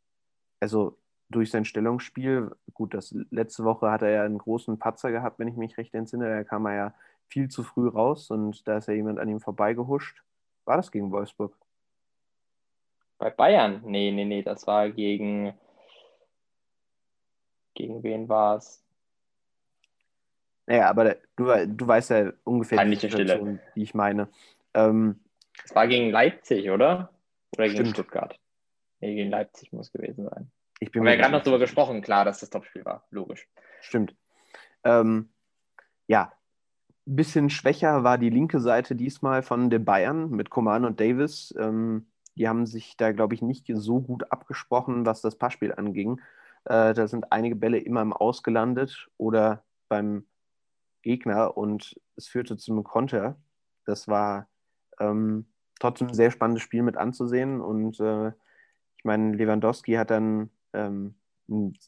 also 0.61 0.97
durch 1.31 1.51
sein 1.51 1.65
Stellungsspiel, 1.65 2.55
gut, 2.75 2.95
das 2.95 3.13
letzte 3.31 3.65
Woche 3.65 3.91
hat 3.91 4.03
er 4.03 4.11
ja 4.11 4.23
einen 4.23 4.39
großen 4.39 4.79
Patzer 4.79 5.11
gehabt, 5.11 5.41
wenn 5.41 5.49
ich 5.49 5.57
mich 5.57 5.77
recht 5.79 5.93
entsinne. 5.95 6.29
Da 6.29 6.45
kam 6.45 6.65
er 6.67 6.75
ja 6.75 6.95
viel 7.27 7.49
zu 7.49 7.65
früh 7.65 7.89
raus 7.89 8.31
und 8.31 8.69
da 8.69 8.77
ist 8.77 8.87
ja 8.87 8.95
jemand 8.95 9.19
an 9.19 9.29
ihm 9.29 9.41
vorbeigehuscht. 9.41 10.23
War 10.65 10.77
das 10.77 10.93
gegen 10.93 11.11
Wolfsburg? 11.11 11.57
Bei 13.19 13.31
Bayern? 13.31 13.81
Nee, 13.85 14.13
nee, 14.13 14.25
nee, 14.25 14.43
das 14.45 14.65
war 14.69 14.91
gegen. 14.91 15.55
Gegen 17.75 18.05
wen 18.05 18.29
war 18.29 18.59
es? 18.59 18.86
Naja, 20.67 20.89
aber 20.91 21.17
du, 21.37 21.67
du 21.67 21.87
weißt 21.87 22.11
ja 22.11 22.33
ungefähr 22.45 22.85
die 22.85 22.97
Situation, 22.97 23.61
die 23.75 23.83
ich 23.83 23.95
meine. 23.95 24.29
Ähm, 24.75 25.21
es 25.65 25.75
war 25.75 25.87
gegen 25.87 26.11
Leipzig, 26.11 26.71
oder? 26.71 27.11
Oder 27.57 27.67
gegen 27.67 27.77
stimmt. 27.77 27.91
Stuttgart? 27.91 28.39
Nee, 29.01 29.15
gegen 29.15 29.31
Leipzig 29.31 29.73
muss 29.73 29.93
gewesen 29.93 30.29
sein. 30.29 30.51
Ich 30.81 30.91
bin 30.91 31.01
Haben 31.01 31.07
wir 31.07 31.15
ja 31.15 31.21
gerade 31.21 31.33
noch 31.33 31.43
darüber 31.43 31.59
gesprochen, 31.59 32.03
klar, 32.03 32.25
dass 32.25 32.41
das 32.41 32.51
Topspiel 32.51 32.85
war. 32.85 33.07
Logisch. 33.11 33.49
Stimmt. 33.81 34.15
Ähm, 34.85 35.31
ja, 36.07 36.33
ein 37.07 37.17
bisschen 37.17 37.51
schwächer 37.51 38.05
war 38.05 38.19
die 38.19 38.31
linke 38.31 38.61
Seite 38.61 38.97
diesmal 38.97 39.43
von 39.43 39.71
den 39.71 39.85
Bayern 39.85 40.31
mit 40.31 40.51
Coman 40.51 40.85
und 40.85 41.01
Davis. 41.01 41.55
Ähm, 41.59 42.07
die 42.35 42.49
haben 42.49 42.67
sich 42.67 42.97
da, 42.97 43.13
glaube 43.13 43.35
ich, 43.35 43.43
nicht 43.43 43.67
so 43.75 44.01
gut 44.01 44.31
abgesprochen, 44.31 45.07
was 45.07 45.23
das 45.23 45.37
Passspiel 45.37 45.73
anging. 45.73 46.21
Äh, 46.65 46.93
da 46.93 47.07
sind 47.07 47.33
einige 47.33 47.57
Bälle 47.57 47.79
immer 47.79 48.03
im 48.03 48.13
Ausgelandet 48.13 49.09
oder 49.17 49.63
beim 49.89 50.27
Gegner 51.07 51.57
und 51.57 52.01
es 52.17 52.27
führte 52.27 52.57
zu 52.57 52.73
einem 52.73 52.83
Konter. 52.83 53.37
Das 53.85 54.09
war 54.09 54.49
ähm, 54.99 55.47
trotzdem 55.79 56.09
ein 56.09 56.15
sehr 56.15 56.33
spannendes 56.33 56.65
Spiel 56.65 56.83
mit 56.83 56.97
anzusehen 56.97 57.61
und 57.61 58.01
äh, 58.01 58.29
ich 58.99 59.05
meine, 59.05 59.37
Lewandowski 59.37 59.93
hat 59.93 60.11
dann 60.11 60.51
ähm, 60.73 61.15
ein 61.49 61.79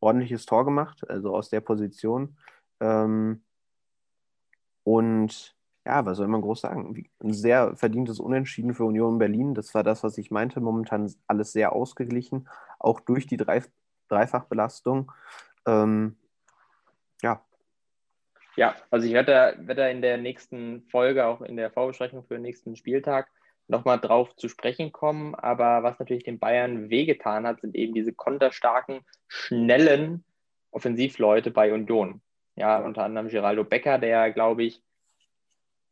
ordentliches 0.00 0.44
Tor 0.44 0.64
gemacht, 0.64 1.08
also 1.08 1.36
aus 1.36 1.50
der 1.50 1.60
Position. 1.60 2.36
Ähm, 2.80 3.44
und 4.82 5.54
ja, 5.86 6.04
was 6.04 6.16
soll 6.16 6.26
man 6.26 6.40
groß 6.40 6.62
sagen? 6.62 7.06
Ein 7.22 7.32
sehr 7.32 7.76
verdientes 7.76 8.18
Unentschieden 8.18 8.74
für 8.74 8.84
Union 8.84 9.18
Berlin. 9.18 9.54
Das 9.54 9.72
war 9.74 9.84
das, 9.84 10.02
was 10.02 10.18
ich 10.18 10.32
meinte. 10.32 10.60
Momentan 10.60 11.14
alles 11.28 11.52
sehr 11.52 11.72
ausgeglichen, 11.72 12.48
auch 12.80 12.98
durch 12.98 13.26
die 13.28 13.36
Dreif 13.36 13.70
Dreifachbelastung. 14.08 15.12
Ähm, 15.64 16.16
ja. 17.22 17.40
Ja, 18.56 18.76
also 18.90 19.06
ich 19.06 19.12
werde, 19.12 19.56
werde 19.58 19.90
in 19.90 20.00
der 20.00 20.16
nächsten 20.16 20.82
Folge, 20.90 21.26
auch 21.26 21.42
in 21.42 21.56
der 21.56 21.70
Vorbesprechung 21.70 22.24
für 22.24 22.34
den 22.34 22.42
nächsten 22.42 22.76
Spieltag, 22.76 23.28
nochmal 23.66 23.98
drauf 23.98 24.36
zu 24.36 24.48
sprechen 24.48 24.92
kommen. 24.92 25.34
Aber 25.34 25.82
was 25.82 25.98
natürlich 25.98 26.24
den 26.24 26.38
Bayern 26.38 26.90
wehgetan 26.90 27.46
hat, 27.46 27.60
sind 27.60 27.74
eben 27.74 27.94
diese 27.94 28.12
konterstarken, 28.12 29.00
schnellen 29.28 30.24
Offensivleute 30.70 31.50
bei 31.50 31.72
Union. 31.72 32.20
Ja, 32.56 32.78
unter 32.78 33.04
anderem 33.04 33.28
Geraldo 33.28 33.64
Becker, 33.64 33.98
der, 33.98 34.30
glaube 34.30 34.64
ich, 34.64 34.80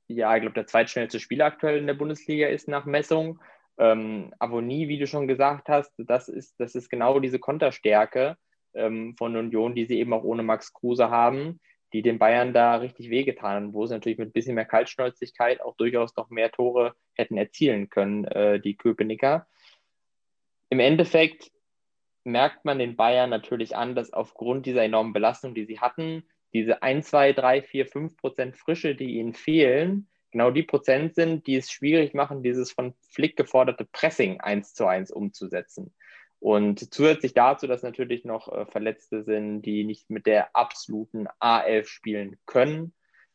ja, 0.07 0.35
ich 0.37 0.43
glaube, 0.43 0.55
der 0.55 0.67
zweitschnellste 0.67 1.19
Spieler 1.19 1.47
aktuell 1.47 1.79
in 1.79 1.87
der 1.87 1.95
Bundesliga 1.95 2.49
ist 2.49 2.69
nach 2.69 2.85
Messung. 2.85 3.41
Ähm, 3.79 4.33
Avonie, 4.39 4.89
wie 4.89 4.99
du 4.99 5.07
schon 5.07 5.27
gesagt 5.27 5.69
hast, 5.69 5.93
das 5.97 6.29
ist, 6.29 6.55
das 6.61 6.75
ist 6.75 6.91
genau 6.91 7.19
diese 7.19 7.39
Konterstärke 7.39 8.37
ähm, 8.75 9.17
von 9.17 9.37
Union, 9.37 9.75
die 9.75 9.87
sie 9.87 9.99
eben 9.99 10.13
auch 10.13 10.25
ohne 10.25 10.43
Max 10.43 10.73
Kruse 10.73 11.11
haben, 11.11 11.61
die 11.93 12.03
den 12.03 12.19
Bayern 12.19 12.53
da 12.53 12.77
richtig 12.77 13.11
wehgetan 13.11 13.55
haben, 13.55 13.75
wo 13.75 13.87
sie 13.87 13.95
natürlich 13.95 14.19
mit 14.19 14.31
ein 14.31 14.33
bisschen 14.33 14.55
mehr 14.55 14.65
Kaltschnäuzigkeit 14.65 15.61
auch 15.61 15.77
durchaus 15.77 16.17
noch 16.17 16.31
mehr 16.31 16.51
Tore 16.51 16.95
hätten 17.15 17.37
erzielen 17.37 17.91
können, 17.91 18.25
äh, 18.25 18.61
die 18.61 18.77
Köpenicker. 18.77 19.47
Im 20.71 20.81
Endeffekt 20.81 21.53
merkt 22.25 22.65
man 22.65 22.79
den 22.79 22.97
Bayern 22.97 23.31
natürlich 23.31 23.77
an, 23.77 23.95
dass 23.95 24.13
aufgrund 24.13 24.67
dieser 24.67 24.85
enormen 24.85 25.13
Belastung, 25.13 25.55
die 25.55 25.65
sie 25.65 25.81
hatten, 25.81 26.25
diese 26.53 26.83
1, 26.83 27.09
2, 27.09 27.33
3, 27.33 27.63
4, 27.63 27.87
5 27.87 28.17
Prozent 28.17 28.57
Frische, 28.57 28.95
die 28.95 29.19
ihnen 29.19 29.35
fehlen, 29.35 30.09
genau 30.31 30.51
die 30.51 30.63
Prozent 30.63 31.15
sind, 31.15 31.47
die 31.47 31.57
es 31.57 31.71
schwierig 31.71 32.15
machen, 32.15 32.43
dieses 32.43 32.73
von 32.73 32.95
Flick 33.11 33.37
geforderte 33.37 33.85
Pressing 33.85 34.41
1 34.41 34.75
zu 34.75 34.87
1 34.87 35.11
umzusetzen. 35.11 35.93
Und 36.43 36.93
zusätzlich 36.93 37.35
dazu, 37.35 37.69
dass 37.69 37.85
natürlich 37.85 38.25
noch 38.25 38.49
äh, 38.51 38.67
Verletzte 38.67 39.23
sind, 39.23 39.63
die 39.63 39.85
nicht 39.85 40.11
mit 40.11 40.27
der 40.27 40.57
absoluten 40.57 41.29
A11 41.41 41.87
spielen 41.87 42.37
können. 42.47 42.93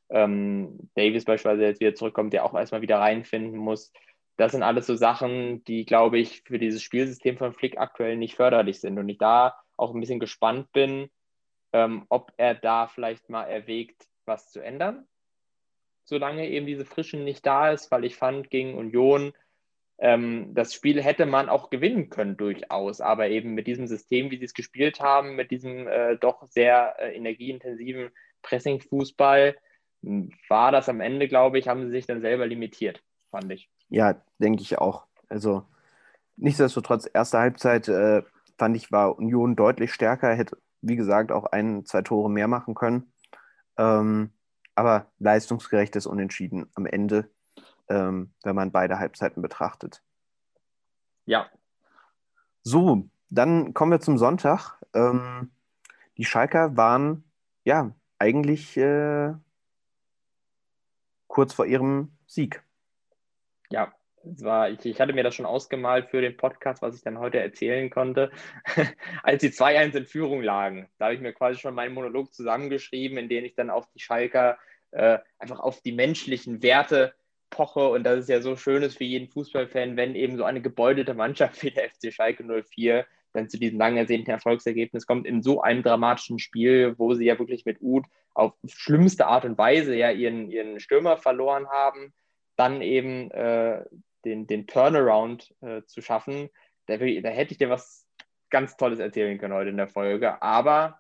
Ähm, 0.10 0.90
Davis 0.94 1.24
beispielsweise 1.24 1.64
jetzt 1.64 1.80
wieder 1.80 1.96
zurückkommt, 1.96 2.34
der 2.34 2.44
auch 2.44 2.54
erstmal 2.54 2.82
wieder 2.82 3.00
reinfinden 3.00 3.58
muss. 3.58 3.94
Das 4.36 4.52
sind 4.52 4.62
alles 4.62 4.88
so 4.88 4.96
Sachen, 4.98 5.64
die, 5.64 5.86
glaube 5.86 6.20
ich, 6.20 6.44
für 6.44 6.60
dieses 6.60 6.84
Spielsystem 6.84 7.38
von 7.38 7.54
Flick 7.54 7.78
aktuell 7.78 8.18
nicht 8.18 8.36
förderlich 8.36 8.82
sind. 8.82 9.00
Und 9.00 9.08
ich 9.08 9.20
da 9.20 9.56
auch 9.78 9.94
ein 9.94 10.02
bisschen 10.02 10.20
gespannt 10.20 10.74
bin, 10.74 11.10
ähm, 11.72 12.06
ob 12.10 12.34
er 12.36 12.56
da 12.56 12.88
vielleicht 12.88 13.30
mal 13.30 13.46
erwägt, 13.46 14.06
was 14.26 14.52
zu 14.52 14.60
ändern, 14.60 15.08
solange 16.04 16.50
eben 16.50 16.66
diese 16.66 16.84
Frischen 16.84 17.24
nicht 17.24 17.46
da 17.46 17.72
ist, 17.72 17.90
weil 17.90 18.04
ich 18.04 18.18
fand, 18.18 18.50
gegen 18.50 18.76
Union, 18.76 19.32
ähm, 20.00 20.54
das 20.54 20.74
Spiel 20.74 21.02
hätte 21.02 21.26
man 21.26 21.50
auch 21.50 21.70
gewinnen 21.70 22.10
können 22.10 22.38
durchaus, 22.38 23.02
aber 23.02 23.30
eben 23.30 23.54
mit 23.54 23.68
diesem 23.68 23.88
System, 23.88 24.32
wie 24.32 24.38
sie 24.38 24.46
es 24.46 24.54
gespielt 24.54 25.00
haben, 25.00 25.36
mit 25.36 25.52
diesem 25.52 25.88
äh, 25.88 26.18
doch 26.18 26.46
sehr 26.48 26.96
äh, 27.00 27.16
energieintensiven 27.16 28.12
Pressing-Fußball, 28.44 29.56
war 30.48 30.72
das 30.72 30.90
am 30.90 31.02
Ende, 31.02 31.28
glaube 31.28 31.58
ich, 31.58 31.68
haben 31.68 31.86
sie 31.86 31.92
sich 31.92 32.06
dann 32.06 32.22
selber 32.22 32.46
limitiert, 32.46 33.04
fand 33.32 33.52
ich. 33.52 33.70
Ja, 33.90 34.22
denke 34.38 34.62
ich 34.62 34.78
auch. 34.78 35.06
Also 35.28 35.64
nichtsdestotrotz, 36.36 37.10
erste 37.12 37.40
Halbzeit 37.40 37.88
äh, 37.88 38.22
fand 38.58 38.78
ich, 38.78 38.92
war 38.92 39.18
Union 39.18 39.56
deutlich 39.56 39.94
stärker, 39.94 40.34
hätte 40.36 40.58
wie 40.82 40.96
gesagt, 40.96 41.32
auch 41.32 41.46
ein, 41.46 41.86
zwei 41.86 42.02
Tore 42.02 42.30
mehr 42.30 42.48
machen 42.48 42.76
können. 42.76 43.12
Ähm, 43.78 44.32
aber 44.76 45.12
leistungsgerechtes 45.20 46.06
Unentschieden 46.06 46.70
am 46.76 46.86
Ende, 46.86 47.30
ähm, 47.90 48.32
wenn 48.44 48.56
man 48.56 48.72
beide 48.72 49.00
Halbzeiten 49.00 49.42
betrachtet. 49.42 50.02
Ja. 51.26 51.50
So, 52.64 53.10
dann 53.30 53.74
kommen 53.74 53.92
wir 53.92 54.00
zum 54.00 54.18
Sonntag. 54.18 54.78
Ähm, 54.94 55.52
die 56.18 56.26
Schalker 56.26 56.76
waren 56.76 57.24
ja 57.64 57.92
eigentlich 58.20 58.78
äh, 58.78 59.34
kurz 61.28 61.54
vor 61.54 61.66
ihrem 61.66 62.12
Sieg. 62.26 62.64
Ja, 63.70 63.94
war, 64.24 64.70
ich, 64.70 64.86
ich 64.86 65.00
hatte 65.00 65.14
mir 65.14 65.24
das 65.24 65.36
schon 65.36 65.46
ausgemalt 65.46 66.10
für 66.10 66.22
den 66.22 66.36
Podcast, 66.36 66.82
was 66.82 66.96
ich 66.96 67.04
dann 67.04 67.20
heute 67.20 67.40
erzählen 67.40 67.90
konnte, 67.90 68.32
als 69.24 69.42
die 69.42 69.52
2-1 69.52 69.96
in 69.96 70.06
Führung 70.06 70.42
lagen. 70.42 70.90
Da 70.98 71.06
habe 71.06 71.16
ich 71.16 71.22
mir 71.22 71.34
quasi 71.34 71.60
schon 71.60 71.76
meinen 71.76 71.94
Monolog 71.94 72.34
zusammengeschrieben, 72.34 73.18
in 73.18 73.30
dem 73.30 73.46
ich 73.46 73.56
dann 73.56 73.70
auf 73.70 73.88
die 73.94 74.00
Schalker 74.00 74.58
äh, 74.92 75.20
einfach 75.38 75.60
auf 75.60 75.82
die 75.82 75.92
menschlichen 75.92 76.62
Werte 76.64 77.14
poche 77.50 77.88
und 77.90 78.04
das 78.04 78.20
ist 78.20 78.30
ja 78.30 78.42
so 78.42 78.56
schön 78.56 78.90
für 78.90 79.04
jeden 79.04 79.30
Fußballfan, 79.30 79.98
wenn 79.98 80.16
eben 80.16 80.38
so 80.38 80.44
eine 80.44 80.62
gebeutelte 80.62 81.14
Mannschaft 81.14 81.64
wie 81.64 81.72
der 81.72 81.90
FC 81.90 82.14
Schalke 82.14 82.44
04 82.44 83.06
dann 83.34 83.50
zu 83.50 83.60
diesem 83.60 83.78
lang 83.78 83.98
ersehnten 83.98 84.32
Erfolgsergebnis 84.32 85.06
kommt, 85.06 85.28
in 85.28 85.42
so 85.42 85.62
einem 85.62 85.84
dramatischen 85.84 86.40
Spiel, 86.40 86.96
wo 86.98 87.14
sie 87.14 87.26
ja 87.26 87.38
wirklich 87.38 87.66
mit 87.66 87.78
Uth 87.82 88.06
auf 88.34 88.54
schlimmste 88.66 89.28
Art 89.28 89.46
und 89.46 89.58
Weise 89.58 89.96
ja 89.96 90.12
ihren, 90.12 90.50
ihren 90.50 90.80
Stürmer 90.80 91.18
verloren 91.18 91.68
haben, 91.70 92.14
dann 92.56 92.82
eben 92.82 93.30
äh, 93.32 93.84
den, 94.26 94.48
den 94.48 94.68
Turnaround 94.68 95.54
äh, 95.62 95.84
zu 95.86 96.02
schaffen, 96.02 96.50
da, 96.88 96.98
da, 96.98 97.04
hätte 97.04 97.52
ich 97.52 97.58
dir 97.58 97.70
was 97.70 98.06
ganz 98.50 98.78
Tolles 98.78 99.00
erzählen 99.00 99.38
können 99.38 99.54
heute 99.54 99.70
in 99.70 99.78
der 99.78 99.88
Folge. 99.88 100.42
Aber 100.42 101.00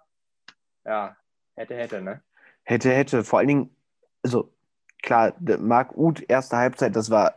ja, 0.86 1.18
hätte, 1.56 1.76
hätte, 1.76 2.02
ne? 2.02 2.22
Hätte, 2.64 2.92
hätte. 2.92 3.24
Vor 3.24 3.40
allen 3.40 3.48
Dingen, 3.48 3.76
also 4.24 4.54
klar, 5.08 5.34
Marc 5.39 5.96
Uth, 5.98 6.22
erste 6.28 6.58
Halbzeit, 6.58 6.96
das 6.96 7.10
war 7.10 7.36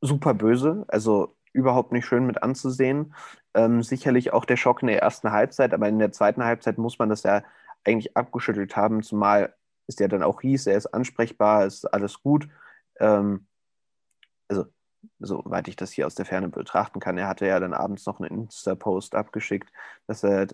super 0.00 0.34
böse, 0.34 0.84
also 0.86 1.34
überhaupt 1.52 1.90
nicht 1.90 2.06
schön 2.06 2.26
mit 2.26 2.44
anzusehen. 2.44 3.12
Ähm, 3.54 3.82
sicherlich 3.82 4.32
auch 4.32 4.44
der 4.44 4.56
Schock 4.56 4.82
in 4.82 4.88
der 4.88 5.02
ersten 5.02 5.32
Halbzeit, 5.32 5.74
aber 5.74 5.88
in 5.88 5.98
der 5.98 6.12
zweiten 6.12 6.44
Halbzeit 6.44 6.78
muss 6.78 6.98
man 7.00 7.08
das 7.08 7.24
ja 7.24 7.42
eigentlich 7.84 8.16
abgeschüttelt 8.16 8.76
haben, 8.76 9.02
zumal 9.02 9.52
es 9.88 9.98
ja 9.98 10.06
dann 10.06 10.22
auch 10.22 10.40
hieß, 10.40 10.68
er 10.68 10.76
ist 10.76 10.86
ansprechbar, 10.86 11.66
ist 11.66 11.86
alles 11.92 12.22
gut. 12.22 12.48
Ähm, 13.00 13.46
also 14.48 14.66
soweit 15.18 15.66
ich 15.66 15.74
das 15.74 15.90
hier 15.90 16.06
aus 16.06 16.14
der 16.14 16.26
Ferne 16.26 16.48
betrachten 16.48 17.00
kann. 17.00 17.18
Er 17.18 17.26
hatte 17.26 17.46
ja 17.46 17.58
dann 17.58 17.74
abends 17.74 18.06
noch 18.06 18.20
einen 18.20 18.42
Insta-Post 18.42 19.16
abgeschickt, 19.16 19.72
dass 20.06 20.22
er 20.22 20.46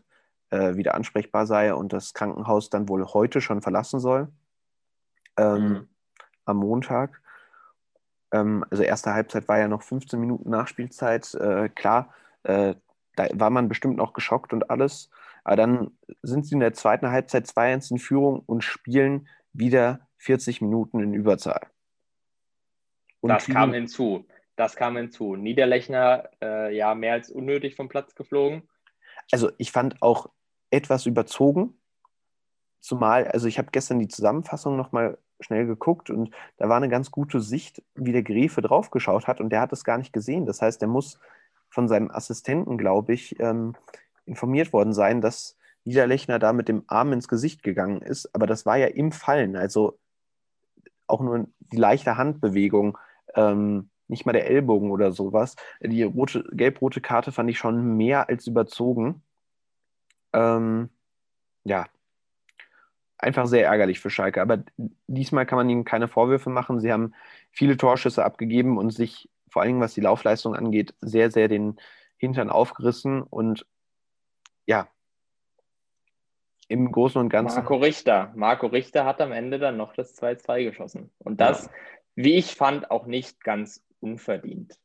äh, 0.51 0.77
wieder 0.77 0.95
ansprechbar 0.95 1.47
sei 1.47 1.75
und 1.75 1.93
das 1.93 2.15
Krankenhaus 2.15 2.71
dann 2.71 2.89
wohl 2.89 3.05
heute 3.05 3.43
schon 3.43 3.61
verlassen 3.61 4.01
soll. 4.01 4.29
Ähm, 5.37 5.69
mhm. 5.69 5.89
Am 6.53 6.59
Montag. 6.59 7.21
Ähm, 8.33 8.65
also 8.71 8.83
erste 8.83 9.13
Halbzeit 9.13 9.49
war 9.49 9.59
ja 9.59 9.69
noch 9.69 9.83
15 9.83 10.19
Minuten 10.19 10.51
Nachspielzeit. 10.51 11.35
Äh, 11.35 11.69
klar, 11.69 12.15
äh, 12.45 12.75
da 13.17 13.29
war 13.35 13.51
man 13.51 13.69
bestimmt 13.69 13.97
noch 13.97 14.13
geschockt 14.13 14.53
und 14.53 14.71
alles. 14.71 15.11
Aber 15.45 15.57
dann 15.57 15.91
sind 16.23 16.47
sie 16.47 16.55
in 16.55 16.61
der 16.61 16.73
zweiten 16.73 17.11
Halbzeit 17.11 17.47
2-1 17.47 17.91
in 17.91 17.99
Führung 17.99 18.41
und 18.47 18.63
spielen 18.63 19.29
wieder 19.53 20.07
40 20.19 20.63
Minuten 20.63 21.01
in 21.01 21.15
Überzahl. 21.15 21.67
Und 23.21 23.31
das 23.31 23.47
kam 23.47 23.73
hinzu. 23.73 24.27
Das 24.57 24.77
kam 24.77 24.97
hinzu. 24.97 25.37
Niederlechner, 25.37 26.29
äh, 26.41 26.77
ja, 26.77 26.95
mehr 26.95 27.15
als 27.15 27.31
unnötig 27.31 27.75
vom 27.77 27.89
Platz 27.89 28.15
geflogen. 28.15 28.69
Also 29.31 29.51
ich 29.59 29.73
fand 29.73 30.03
auch 30.03 30.31
etwas 30.71 31.07
überzogen. 31.07 31.79
Zumal, 32.81 33.29
also 33.29 33.47
ich 33.47 33.59
habe 33.59 33.69
gestern 33.71 33.99
die 33.99 34.09
Zusammenfassung 34.09 34.77
nochmal 34.77 35.19
schnell 35.43 35.67
geguckt 35.67 36.11
und 36.11 36.31
da 36.57 36.69
war 36.69 36.77
eine 36.77 36.89
ganz 36.89 37.11
gute 37.11 37.41
Sicht, 37.41 37.83
wie 37.95 38.13
der 38.13 38.23
Gräfe 38.23 38.63
draufgeschaut 38.63 39.27
hat 39.27 39.41
und 39.41 39.51
der 39.51 39.61
hat 39.61 39.73
es 39.73 39.85
gar 39.85 39.99
nicht 39.99 40.13
gesehen. 40.13 40.47
Das 40.47 40.63
heißt, 40.63 40.81
der 40.81 40.89
muss 40.89 41.19
von 41.69 41.89
seinem 41.89 42.11
Assistenten, 42.11 42.79
glaube 42.79 43.15
ich, 43.15 43.39
ähm, 43.41 43.75
informiert 44.27 44.73
worden 44.73 44.93
sein, 44.93 45.21
dass 45.21 45.57
Niederlechner 45.85 46.39
da 46.39 46.53
mit 46.53 46.69
dem 46.69 46.85
Arm 46.87 47.13
ins 47.13 47.29
Gesicht 47.29 47.63
gegangen 47.63 48.03
ist. 48.03 48.35
Aber 48.35 48.47
das 48.47 48.67
war 48.67 48.77
ja 48.77 48.87
im 48.87 49.11
Fallen, 49.11 49.57
also 49.57 49.99
auch 51.07 51.21
nur 51.21 51.47
die 51.59 51.77
leichte 51.77 52.17
Handbewegung. 52.17 52.99
Ähm, 53.35 53.91
nicht 54.09 54.27
mal 54.27 54.33
der 54.33 54.49
Ellbogen 54.49 54.91
oder 54.91 55.13
sowas. 55.13 55.57
Die 55.81 56.03
rote, 56.03 56.45
gelb-rote 56.53 57.01
Karte 57.01 57.33
fand 57.33 57.51
ich 57.51 57.59
schon 57.59 57.97
mehr 57.97 58.29
als 58.29 58.47
überzogen. 58.47 59.23
Ähm, 60.33 60.91
ja, 61.65 61.87
einfach 63.23 63.47
sehr 63.47 63.67
ärgerlich 63.67 64.01
für 64.01 64.11
Schalke. 64.11 64.43
Aber 64.43 64.63
diesmal 65.07 65.47
kann 65.47 65.57
man 65.57 65.71
ihnen 65.71 65.85
keine 65.85 66.09
Vorwürfe 66.09 66.51
machen. 66.51 66.81
Sie 66.81 66.93
haben 66.93 67.15
viele 67.51 67.77
Torschüsse 67.77 68.25
abgegeben 68.25 68.77
und 68.77 68.91
sich 68.91 69.31
vor 69.49 69.63
allem, 69.63 69.81
was 69.81 69.95
die 69.95 70.01
Laufleistung 70.01 70.55
angeht, 70.55 70.95
sehr, 71.01 71.31
sehr 71.31 71.49
den 71.49 71.79
Hintern 72.17 72.51
aufgerissen. 72.51 73.23
Und 73.23 73.67
ja, 74.67 74.89
im 76.69 76.91
Großen 76.91 77.21
und 77.21 77.29
Ganzen. 77.29 77.57
Marco 77.57 77.77
Richter. 77.77 78.33
Marco 78.35 78.67
Richter 78.67 79.05
hat 79.05 79.21
am 79.21 79.31
Ende 79.31 79.59
dann 79.59 79.77
noch 79.77 79.93
das 79.93 80.21
2-2 80.21 80.65
geschossen. 80.65 81.11
Und 81.19 81.41
das, 81.41 81.67
ja. 81.67 81.71
wie 82.17 82.35
ich 82.37 82.55
fand, 82.55 82.91
auch 82.91 83.07
nicht 83.07 83.45
ganz 83.45 83.85
unverdient. 84.01 84.79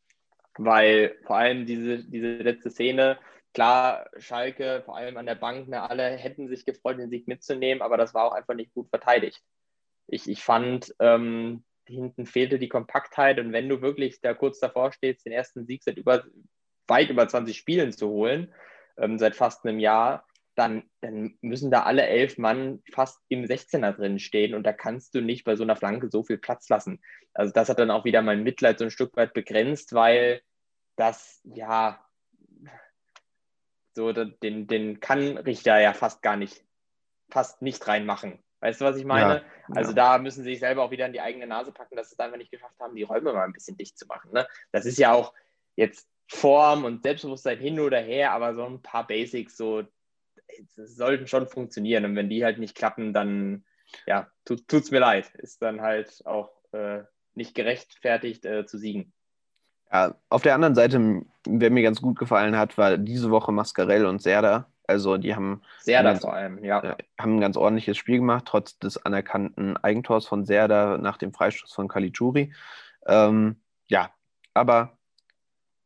Weil 0.57 1.15
vor 1.25 1.37
allem 1.37 1.65
diese, 1.65 2.03
diese 2.03 2.37
letzte 2.37 2.69
Szene, 2.69 3.17
klar, 3.57 4.07
Schalke, 4.19 4.83
vor 4.85 4.95
allem 4.95 5.17
an 5.17 5.25
der 5.25 5.33
Bank, 5.33 5.67
ne, 5.67 5.81
alle 5.81 6.11
hätten 6.11 6.47
sich 6.47 6.63
gefreut, 6.63 6.99
den 6.99 7.09
Sieg 7.09 7.27
mitzunehmen, 7.27 7.81
aber 7.81 7.97
das 7.97 8.13
war 8.13 8.25
auch 8.25 8.33
einfach 8.33 8.53
nicht 8.53 8.71
gut 8.75 8.87
verteidigt. 8.91 9.41
Ich, 10.05 10.29
ich 10.29 10.43
fand, 10.43 10.93
ähm, 10.99 11.63
hinten 11.87 12.27
fehlte 12.27 12.59
die 12.59 12.69
Kompaktheit 12.69 13.39
und 13.39 13.53
wenn 13.53 13.67
du 13.67 13.81
wirklich 13.81 14.21
da 14.21 14.35
kurz 14.35 14.59
davor 14.59 14.91
stehst, 14.91 15.25
den 15.25 15.33
ersten 15.33 15.65
Sieg 15.65 15.81
seit 15.81 15.97
über, 15.97 16.23
weit 16.85 17.09
über 17.09 17.27
20 17.27 17.57
Spielen 17.57 17.91
zu 17.91 18.09
holen, 18.09 18.53
ähm, 18.95 19.17
seit 19.17 19.35
fast 19.35 19.65
einem 19.65 19.79
Jahr, 19.79 20.27
dann, 20.53 20.83
dann 21.01 21.39
müssen 21.41 21.71
da 21.71 21.81
alle 21.81 22.05
elf 22.05 22.37
Mann 22.37 22.83
fast 22.93 23.19
im 23.27 23.43
16er 23.43 23.93
drin 23.93 24.19
stehen 24.19 24.53
und 24.53 24.67
da 24.67 24.71
kannst 24.71 25.15
du 25.15 25.21
nicht 25.21 25.45
bei 25.45 25.55
so 25.55 25.63
einer 25.63 25.75
Flanke 25.75 26.11
so 26.11 26.21
viel 26.21 26.37
Platz 26.37 26.69
lassen. 26.69 27.01
Also 27.33 27.53
das 27.53 27.69
hat 27.69 27.79
dann 27.79 27.89
auch 27.89 28.05
wieder 28.05 28.21
mein 28.21 28.43
Mitleid 28.43 28.77
so 28.77 28.85
ein 28.85 28.91
Stück 28.91 29.17
weit 29.17 29.33
begrenzt, 29.33 29.93
weil 29.93 30.41
das, 30.95 31.41
ja, 31.43 32.06
so 33.97 34.13
den, 34.13 34.67
den 34.67 34.99
kann 34.99 35.37
Richter 35.37 35.79
ja 35.79 35.91
fast 35.91 36.21
gar 36.21 36.37
nicht, 36.37 36.63
fast 37.29 37.63
nicht 37.63 37.87
reinmachen. 37.87 38.37
Weißt 38.59 38.79
du, 38.79 38.85
was 38.85 38.95
ich 38.95 39.05
meine? 39.05 39.37
Ja, 39.37 39.75
also 39.75 39.89
ja. 39.91 39.95
da 39.95 40.17
müssen 40.19 40.43
sie 40.43 40.51
sich 40.51 40.59
selber 40.59 40.83
auch 40.83 40.91
wieder 40.91 41.07
in 41.07 41.13
die 41.13 41.21
eigene 41.21 41.47
Nase 41.47 41.71
packen, 41.71 41.95
dass 41.95 42.09
sie 42.09 42.13
es 42.13 42.19
einfach 42.19 42.37
nicht 42.37 42.51
geschafft 42.51 42.79
haben, 42.79 42.95
die 42.95 43.03
Räume 43.03 43.33
mal 43.33 43.43
ein 43.43 43.53
bisschen 43.53 43.75
dicht 43.75 43.97
zu 43.97 44.05
machen. 44.05 44.31
Ne? 44.31 44.47
Das 44.71 44.85
ist 44.85 44.99
ja 44.99 45.13
auch 45.13 45.33
jetzt 45.75 46.07
Form 46.27 46.85
und 46.85 47.01
Selbstbewusstsein 47.01 47.57
hin 47.57 47.79
oder 47.79 47.99
her, 47.99 48.33
aber 48.33 48.53
so 48.53 48.65
ein 48.65 48.83
paar 48.83 49.07
Basics, 49.07 49.57
so 49.57 49.83
sollten 50.75 51.27
schon 51.27 51.47
funktionieren. 51.47 52.05
Und 52.05 52.15
wenn 52.15 52.29
die 52.29 52.45
halt 52.45 52.59
nicht 52.59 52.75
klappen, 52.75 53.13
dann 53.13 53.65
ja, 54.05 54.31
tut 54.45 54.71
es 54.71 54.91
mir 54.91 54.99
leid. 54.99 55.33
Ist 55.35 55.61
dann 55.63 55.81
halt 55.81 56.21
auch 56.25 56.51
äh, 56.71 57.03
nicht 57.33 57.55
gerechtfertigt 57.55 58.45
äh, 58.45 58.65
zu 58.65 58.77
siegen. 58.77 59.13
Ja, 59.91 60.15
auf 60.29 60.41
der 60.41 60.55
anderen 60.55 60.75
Seite, 60.75 61.21
wer 61.45 61.71
mir 61.71 61.83
ganz 61.83 62.01
gut 62.01 62.19
gefallen 62.19 62.57
hat, 62.57 62.77
war 62.77 62.97
diese 62.97 63.31
Woche 63.31 63.51
Mascarell 63.51 64.05
und 64.05 64.21
Serda. 64.21 64.67
Also 64.85 65.17
die 65.17 65.35
haben 65.35 65.61
Serda 65.79 66.15
vor 66.15 66.33
allem, 66.33 66.63
ja. 66.63 66.81
Äh, 66.81 66.95
haben 67.19 67.35
ein 67.35 67.41
ganz 67.41 67.57
ordentliches 67.57 67.97
Spiel 67.97 68.17
gemacht, 68.17 68.45
trotz 68.45 68.79
des 68.79 68.97
anerkannten 69.05 69.75
Eigentors 69.77 70.25
von 70.25 70.45
Serda 70.45 70.97
nach 70.97 71.17
dem 71.17 71.33
Freistoß 71.33 71.73
von 71.73 71.89
Caligiuri. 71.89 72.53
Ähm, 73.05 73.57
ja, 73.89 74.11
aber 74.53 74.97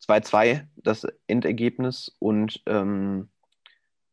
2-2 0.08 0.68
das 0.76 1.08
Endergebnis 1.28 2.16
und 2.20 2.62
ähm, 2.68 3.30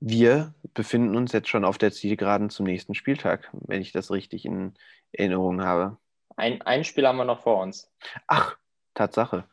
wir 0.00 0.54
befinden 0.74 1.16
uns 1.16 1.32
jetzt 1.32 1.48
schon 1.48 1.64
auf 1.64 1.76
der 1.76 1.92
Zielgeraden 1.92 2.50
zum 2.50 2.66
nächsten 2.66 2.94
Spieltag, 2.94 3.50
wenn 3.52 3.82
ich 3.82 3.92
das 3.92 4.10
richtig 4.10 4.44
in 4.44 4.74
Erinnerung 5.12 5.62
habe. 5.62 5.98
Ein, 6.36 6.62
ein 6.62 6.84
Spiel 6.84 7.06
haben 7.06 7.16
wir 7.16 7.24
noch 7.24 7.40
vor 7.40 7.60
uns. 7.62 7.90
Ach, 8.26 8.56
Tatsache. 8.94 9.44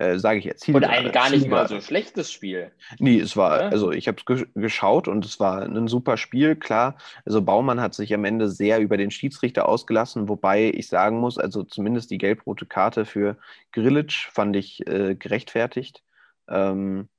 Äh, 0.00 0.18
Sage 0.18 0.38
ich 0.38 0.46
jetzt. 0.46 0.66
Und 0.66 0.82
ein 0.82 1.12
gar 1.12 1.28
nicht 1.28 1.46
mal 1.46 1.68
so 1.68 1.78
schlechtes 1.78 2.32
Spiel. 2.32 2.72
Nee, 2.98 3.20
es 3.20 3.36
war, 3.36 3.64
ja? 3.64 3.68
also 3.68 3.92
ich 3.92 4.08
habe 4.08 4.16
es 4.26 4.46
geschaut 4.54 5.08
und 5.08 5.26
es 5.26 5.38
war 5.38 5.60
ein 5.60 5.88
super 5.88 6.16
Spiel, 6.16 6.56
klar. 6.56 6.96
Also 7.26 7.42
Baumann 7.42 7.82
hat 7.82 7.92
sich 7.92 8.14
am 8.14 8.24
Ende 8.24 8.48
sehr 8.48 8.80
über 8.80 8.96
den 8.96 9.10
Schiedsrichter 9.10 9.68
ausgelassen, 9.68 10.30
wobei 10.30 10.72
ich 10.74 10.88
sagen 10.88 11.18
muss, 11.18 11.36
also 11.36 11.64
zumindest 11.64 12.10
die 12.10 12.16
gelb-rote 12.16 12.64
Karte 12.64 13.04
für 13.04 13.36
Grillitsch 13.72 14.30
fand 14.30 14.56
ich 14.56 14.86
äh, 14.86 15.16
gerechtfertigt. 15.16 16.02
Ähm, 16.48 17.10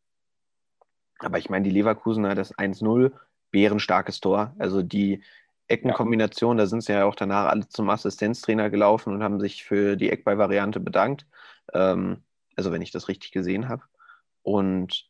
aber 1.19 1.37
ich 1.37 1.51
meine, 1.51 1.63
die 1.63 1.71
Leverkusener, 1.75 2.33
das 2.33 2.57
1-0, 2.57 3.11
bärenstarkes 3.51 4.21
Tor. 4.21 4.55
Also 4.57 4.81
die 4.81 5.21
Eckenkombination, 5.67 6.57
ja. 6.57 6.63
da 6.63 6.67
sind 6.67 6.81
sie 6.83 6.93
ja 6.93 7.05
auch 7.05 7.13
danach 7.13 7.45
alle 7.45 7.67
zum 7.69 7.91
Assistenztrainer 7.91 8.71
gelaufen 8.71 9.13
und 9.13 9.21
haben 9.21 9.39
sich 9.39 9.63
für 9.65 9.97
die 9.97 10.09
Eckball-Variante 10.09 10.79
bedankt. 10.79 11.27
Ähm, 11.75 12.23
also 12.55 12.71
wenn 12.71 12.81
ich 12.81 12.91
das 12.91 13.07
richtig 13.07 13.31
gesehen 13.31 13.69
habe. 13.69 13.83
Und 14.43 15.09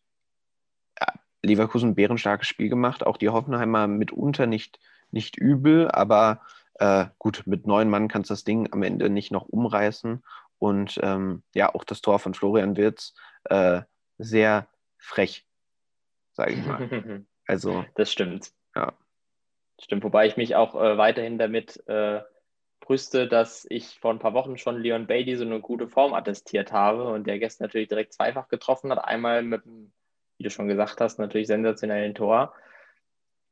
ja, 1.00 1.08
Leverkusen 1.42 1.96
bärenstarkes 1.96 2.48
Spiel 2.48 2.70
gemacht. 2.70 3.06
Auch 3.06 3.18
die 3.18 3.30
Hoffenheimer 3.30 3.88
mitunter 3.88 4.46
nicht, 4.46 4.80
nicht 5.12 5.38
übel, 5.38 5.90
aber 5.90 6.42
äh, 6.76 7.06
gut, 7.18 7.44
mit 7.46 7.68
neun 7.68 7.90
Mann 7.90 8.08
kannst 8.08 8.30
du 8.30 8.34
das 8.34 8.44
Ding 8.44 8.72
am 8.72 8.84
Ende 8.84 9.10
nicht 9.10 9.32
noch 9.32 9.48
umreißen. 9.48 10.24
Und 10.60 11.00
ähm, 11.02 11.44
ja, 11.54 11.74
auch 11.74 11.84
das 11.84 12.02
Tor 12.02 12.20
von 12.20 12.34
Florian 12.34 12.78
Wirz 12.78 13.14
äh, 13.46 13.82
sehr 14.18 14.68
frech 14.98 15.46
sage 16.34 16.54
ich 16.54 16.66
mal. 16.66 17.26
Also. 17.48 17.84
Das 17.96 18.10
stimmt. 18.10 18.54
Ja. 18.76 18.94
Stimmt, 19.82 20.04
wobei 20.04 20.26
ich 20.26 20.38
mich 20.38 20.56
auch 20.56 20.74
äh, 20.76 20.98
weiterhin 20.98 21.38
damit 21.38 21.84
äh, 21.88 22.22
brüste, 22.82 23.28
dass 23.28 23.66
ich 23.70 24.00
vor 24.00 24.12
ein 24.12 24.20
paar 24.20 24.34
Wochen 24.34 24.58
schon 24.58 24.82
Leon 24.82 25.08
Bailey 25.08 25.38
so 25.38 25.46
eine 25.46 25.62
gute 25.62 25.88
Form 25.88 26.14
attestiert 26.14 26.74
habe 26.74 27.06
und 27.06 27.26
der 27.26 27.40
gestern 27.40 27.68
natürlich 27.68 27.88
direkt 27.88 28.14
zweifach 28.14 28.50
getroffen 28.50 28.92
hat. 28.92 29.06
Einmal 29.06 29.44
mit, 29.44 29.62
wie 29.66 30.44
du 30.44 30.50
schon 30.50 30.68
gesagt 30.68 31.00
hast, 31.00 31.18
natürlich 31.18 31.48
sensationellen 31.48 32.14
Tor. 32.14 32.54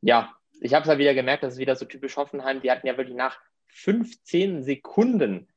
Ja, 0.02 0.36
ich 0.60 0.74
habe 0.74 0.84
es 0.84 0.90
halt 0.90 1.00
wieder 1.00 1.14
gemerkt, 1.14 1.44
das 1.44 1.54
ist 1.54 1.60
wieder 1.60 1.76
so 1.78 1.86
typisch 1.86 2.18
Hoffenheim. 2.18 2.62
Die 2.62 2.70
hatten 2.70 2.88
ja 2.88 2.98
wirklich 2.98 3.16
nach 3.16 3.40
15 3.68 4.64
Sekunden 4.64 5.48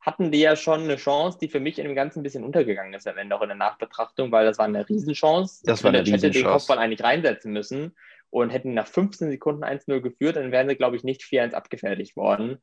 hatten 0.00 0.30
die 0.30 0.40
ja 0.40 0.56
schon 0.56 0.82
eine 0.82 0.96
Chance, 0.96 1.38
die 1.40 1.48
für 1.48 1.60
mich 1.60 1.78
in 1.78 1.84
dem 1.84 1.94
Ganzen 1.94 2.20
ein 2.20 2.22
bisschen 2.22 2.44
untergegangen 2.44 2.94
ist 2.94 3.06
am 3.06 3.18
Ende 3.18 3.36
auch 3.36 3.42
in 3.42 3.48
der 3.48 3.56
Nachbetrachtung, 3.56 4.30
weil 4.32 4.46
das 4.46 4.58
war 4.58 4.64
eine 4.64 4.88
Riesenchance. 4.88 5.62
Das 5.64 5.82
war 5.82 5.90
eine 5.90 6.00
Riesenchance. 6.00 6.26
hätte 6.28 6.38
den 6.38 6.46
Kopfball 6.46 6.78
eigentlich 6.78 7.02
reinsetzen 7.02 7.52
müssen 7.52 7.94
und 8.30 8.50
hätten 8.50 8.74
nach 8.74 8.86
15 8.86 9.30
Sekunden 9.30 9.64
1-0 9.64 10.00
geführt, 10.00 10.36
dann 10.36 10.52
wären 10.52 10.68
sie, 10.68 10.76
glaube 10.76 10.96
ich, 10.96 11.04
nicht 11.04 11.22
4-1 11.22 11.52
abgefertigt 11.52 12.16
worden. 12.16 12.58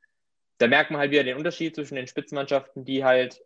Da 0.58 0.68
merkt 0.68 0.92
man 0.92 1.00
halt 1.00 1.12
wieder 1.12 1.24
den 1.24 1.38
Unterschied 1.38 1.76
zwischen 1.76 1.96
den 1.96 2.08
Spitzenmannschaften, 2.08 2.86
die 2.86 3.04
halt 3.04 3.42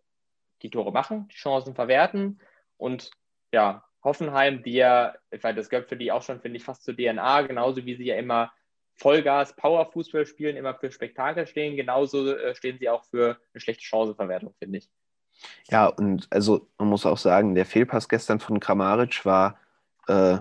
die 0.61 0.69
Tore 0.69 0.91
machen, 0.91 1.27
die 1.29 1.35
Chancen 1.35 1.73
verwerten 1.75 2.39
und 2.77 3.11
ja, 3.51 3.83
Hoffenheim, 4.03 4.63
die 4.63 4.73
ja, 4.73 5.15
ich 5.31 5.43
weiß, 5.43 5.55
das 5.55 5.69
gehört 5.69 5.89
für 5.89 5.97
die 5.97 6.11
auch 6.11 6.21
schon, 6.21 6.39
finde 6.39 6.57
ich, 6.57 6.63
fast 6.63 6.83
zur 6.83 6.95
DNA, 6.95 7.41
genauso 7.43 7.85
wie 7.85 7.95
sie 7.95 8.05
ja 8.05 8.15
immer 8.15 8.51
Vollgas 8.95 9.55
Power-Fußball 9.55 10.25
spielen, 10.25 10.57
immer 10.57 10.75
für 10.75 10.91
Spektakel 10.91 11.47
stehen. 11.47 11.75
Genauso 11.75 12.33
äh, 12.35 12.53
stehen 12.55 12.77
sie 12.79 12.89
auch 12.89 13.05
für 13.05 13.37
eine 13.53 13.61
schlechte 13.61 13.83
Chancenverwertung, 13.83 14.53
finde 14.59 14.79
ich. 14.79 14.89
Ja, 15.69 15.87
und 15.87 16.27
also 16.29 16.67
man 16.77 16.89
muss 16.89 17.05
auch 17.05 17.17
sagen, 17.17 17.55
der 17.55 17.65
Fehlpass 17.65 18.09
gestern 18.09 18.39
von 18.39 18.59
Kramaric 18.59 19.25
war 19.25 19.57
äh, 20.07 20.37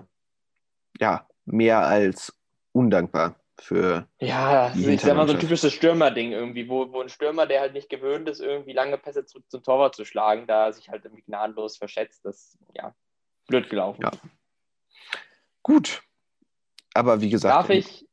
ja 0.99 1.27
mehr 1.45 1.87
als 1.87 2.37
undankbar 2.73 3.38
für. 3.61 4.07
Ja, 4.19 4.67
also 4.67 4.89
ich 4.89 5.01
sag 5.01 5.15
mal 5.15 5.27
so 5.27 5.33
ein 5.33 5.39
typisches 5.39 5.73
Stürmer-Ding 5.73 6.31
irgendwie, 6.31 6.69
wo, 6.69 6.91
wo 6.91 7.01
ein 7.01 7.09
Stürmer, 7.09 7.45
der 7.45 7.61
halt 7.61 7.73
nicht 7.73 7.89
gewöhnt 7.89 8.27
ist, 8.29 8.39
irgendwie 8.39 8.73
lange 8.73 8.97
Pässe 8.97 9.25
zurück 9.25 9.45
zum 9.49 9.63
Torwart 9.63 9.95
zu 9.95 10.05
schlagen, 10.05 10.47
da 10.47 10.71
sich 10.71 10.89
halt 10.89 11.05
irgendwie 11.05 11.23
gnadenlos 11.23 11.77
verschätzt, 11.77 12.25
das 12.25 12.57
ja 12.73 12.93
blöd 13.47 13.69
gelaufen. 13.69 14.01
Ja. 14.01 14.11
Gut. 15.63 16.01
Aber 16.93 17.21
wie 17.21 17.29
gesagt. 17.29 17.53
Darf 17.53 17.69
ich, 17.69 18.07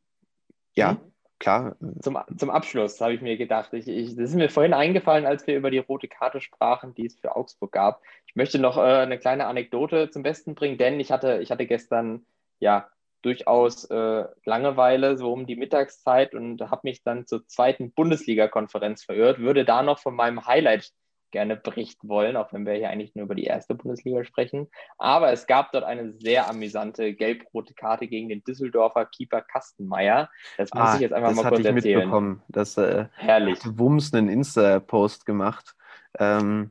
ja, 0.74 0.90
hm? 0.90 0.98
klar. 1.38 1.76
Zum, 2.00 2.18
zum 2.36 2.50
Abschluss 2.50 3.00
habe 3.00 3.14
ich 3.14 3.20
mir 3.20 3.36
gedacht, 3.36 3.72
ich, 3.72 3.88
ich, 3.88 4.16
das 4.16 4.30
ist 4.30 4.36
mir 4.36 4.48
vorhin 4.48 4.74
eingefallen, 4.74 5.26
als 5.26 5.46
wir 5.46 5.56
über 5.56 5.70
die 5.70 5.78
rote 5.78 6.08
Karte 6.08 6.40
sprachen, 6.40 6.94
die 6.94 7.06
es 7.06 7.18
für 7.18 7.36
Augsburg 7.36 7.72
gab. 7.72 8.02
Ich 8.26 8.36
möchte 8.36 8.58
noch 8.58 8.76
äh, 8.76 8.80
eine 8.80 9.18
kleine 9.18 9.46
Anekdote 9.46 10.10
zum 10.10 10.22
Besten 10.22 10.54
bringen, 10.54 10.78
denn 10.78 11.00
ich 11.00 11.10
hatte, 11.10 11.38
ich 11.42 11.50
hatte 11.50 11.66
gestern 11.66 12.26
ja 12.58 12.88
durchaus 13.26 13.84
äh, 13.86 14.24
Langeweile, 14.44 15.18
so 15.18 15.32
um 15.32 15.46
die 15.46 15.56
Mittagszeit 15.56 16.32
und 16.32 16.60
habe 16.62 16.82
mich 16.84 17.02
dann 17.02 17.26
zur 17.26 17.46
zweiten 17.48 17.92
Bundesliga-Konferenz 17.92 19.02
verirrt, 19.02 19.40
würde 19.40 19.64
da 19.64 19.82
noch 19.82 19.98
von 19.98 20.14
meinem 20.14 20.46
Highlight 20.46 20.92
gerne 21.32 21.56
berichten 21.56 22.08
wollen, 22.08 22.36
auch 22.36 22.52
wenn 22.52 22.64
wir 22.64 22.74
hier 22.74 22.88
eigentlich 22.88 23.16
nur 23.16 23.24
über 23.24 23.34
die 23.34 23.44
erste 23.44 23.74
Bundesliga 23.74 24.22
sprechen. 24.22 24.68
Aber 24.96 25.32
es 25.32 25.48
gab 25.48 25.72
dort 25.72 25.82
eine 25.82 26.12
sehr 26.12 26.48
amüsante 26.48 27.14
gelb-rote 27.14 27.74
Karte 27.74 28.06
gegen 28.06 28.28
den 28.28 28.44
Düsseldorfer 28.44 29.06
Keeper 29.06 29.42
Kastenmeier. 29.42 30.30
Das 30.56 30.72
muss 30.72 30.84
ah, 30.84 30.94
ich 30.94 31.00
jetzt 31.00 31.12
einfach 31.12 31.34
mal 31.34 31.42
kurz 31.42 31.64
erzählen. 31.64 31.74
Das 31.74 31.84
hatte 31.84 31.88
ich 31.88 31.96
mitbekommen. 31.96 32.42
Das, 32.48 32.76
äh, 32.78 33.06
Herrlich. 33.16 33.64
Hat 33.64 33.76
Wums 33.76 34.14
einen 34.14 34.28
Insta-Post 34.28 35.26
gemacht. 35.26 35.74
Ähm, 36.18 36.70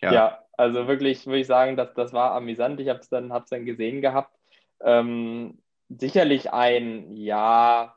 ja. 0.00 0.12
ja. 0.12 0.38
also 0.56 0.86
wirklich 0.86 1.26
würde 1.26 1.40
ich 1.40 1.48
sagen, 1.48 1.76
dass 1.76 1.92
das 1.94 2.12
war 2.12 2.32
amüsant. 2.34 2.78
Ich 2.78 2.88
habe 2.88 3.00
es 3.00 3.08
dann, 3.08 3.28
dann 3.28 3.64
gesehen 3.64 4.00
gehabt. 4.00 4.39
Ähm, 4.82 5.58
sicherlich 5.88 6.52
ein, 6.52 7.12
ja, 7.12 7.96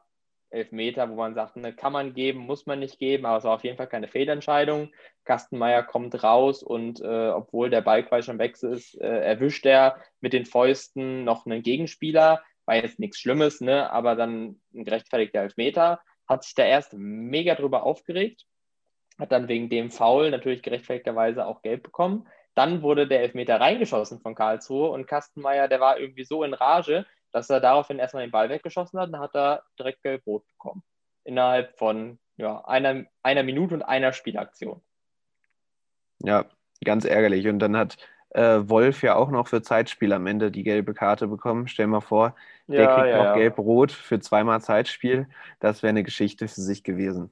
Elfmeter, 0.53 1.09
wo 1.09 1.15
man 1.15 1.33
sagt, 1.33 1.57
ne, 1.57 1.73
kann 1.73 1.91
man 1.91 2.13
geben, 2.13 2.39
muss 2.39 2.65
man 2.65 2.79
nicht 2.79 2.99
geben, 2.99 3.25
aber 3.25 3.37
es 3.37 3.43
war 3.43 3.55
auf 3.55 3.63
jeden 3.63 3.77
Fall 3.77 3.87
keine 3.87 4.07
Fehlentscheidung. 4.07 4.91
Kastenmeier 5.25 5.83
kommt 5.83 6.23
raus 6.23 6.63
und 6.63 7.01
äh, 7.01 7.29
obwohl 7.29 7.69
der 7.69 7.81
Ball 7.81 8.03
quasi 8.03 8.27
schon 8.27 8.39
weg 8.39 8.61
ist, 8.61 8.99
äh, 9.01 9.07
erwischt 9.07 9.65
er 9.65 9.97
mit 10.21 10.33
den 10.33 10.45
Fäusten 10.45 11.23
noch 11.23 11.45
einen 11.45 11.63
Gegenspieler. 11.63 12.43
War 12.65 12.75
jetzt 12.75 12.99
nichts 12.99 13.19
Schlimmes, 13.19 13.61
ne? 13.61 13.91
aber 13.91 14.15
dann 14.15 14.61
ein 14.73 14.85
gerechtfertigter 14.85 15.41
Elfmeter. 15.41 15.99
Hat 16.27 16.43
sich 16.43 16.55
der 16.55 16.67
erste 16.67 16.97
mega 16.97 17.55
drüber 17.55 17.83
aufgeregt, 17.83 18.45
hat 19.19 19.31
dann 19.31 19.47
wegen 19.47 19.69
dem 19.69 19.91
Foul 19.91 20.31
natürlich 20.31 20.61
gerechtfertigterweise 20.61 21.45
auch 21.45 21.61
Geld 21.61 21.83
bekommen. 21.83 22.27
Dann 22.55 22.81
wurde 22.81 23.07
der 23.07 23.21
Elfmeter 23.21 23.59
reingeschossen 23.59 24.19
von 24.19 24.35
Karlsruhe 24.35 24.89
und 24.89 25.07
Kastenmeier, 25.07 25.67
der 25.67 25.79
war 25.79 25.99
irgendwie 25.99 26.23
so 26.23 26.43
in 26.43 26.53
Rage, 26.53 27.05
dass 27.31 27.49
er 27.49 27.59
daraufhin 27.59 27.99
erstmal 27.99 28.23
den 28.23 28.31
Ball 28.31 28.49
weggeschossen 28.49 28.99
hat, 28.99 29.11
dann 29.11 29.21
hat 29.21 29.35
er 29.35 29.63
direkt 29.77 30.03
gelb-rot 30.03 30.47
bekommen. 30.47 30.83
Innerhalb 31.23 31.77
von 31.77 32.19
ja, 32.37 32.63
einer, 32.65 33.05
einer 33.23 33.43
Minute 33.43 33.73
und 33.75 33.81
einer 33.81 34.13
Spielaktion. 34.13 34.81
Ja, 36.19 36.45
ganz 36.83 37.05
ärgerlich. 37.05 37.47
Und 37.47 37.59
dann 37.59 37.75
hat 37.75 37.97
äh, 38.29 38.59
Wolf 38.69 39.03
ja 39.03 39.15
auch 39.15 39.29
noch 39.29 39.47
für 39.47 39.61
Zeitspiel 39.61 40.13
am 40.13 40.27
Ende 40.27 40.51
die 40.51 40.63
gelbe 40.63 40.93
Karte 40.93 41.27
bekommen. 41.27 41.67
Stell 41.67 41.87
mal 41.87 42.01
vor, 42.01 42.35
der 42.67 42.83
ja, 42.83 42.95
kriegt 42.95 43.07
ja, 43.07 43.17
noch 43.17 43.25
ja. 43.25 43.35
gelb-rot 43.35 43.91
für 43.91 44.19
zweimal 44.19 44.61
Zeitspiel. 44.61 45.27
Das 45.59 45.83
wäre 45.83 45.89
eine 45.89 46.03
Geschichte 46.03 46.47
für 46.47 46.61
sich 46.61 46.83
gewesen. 46.83 47.31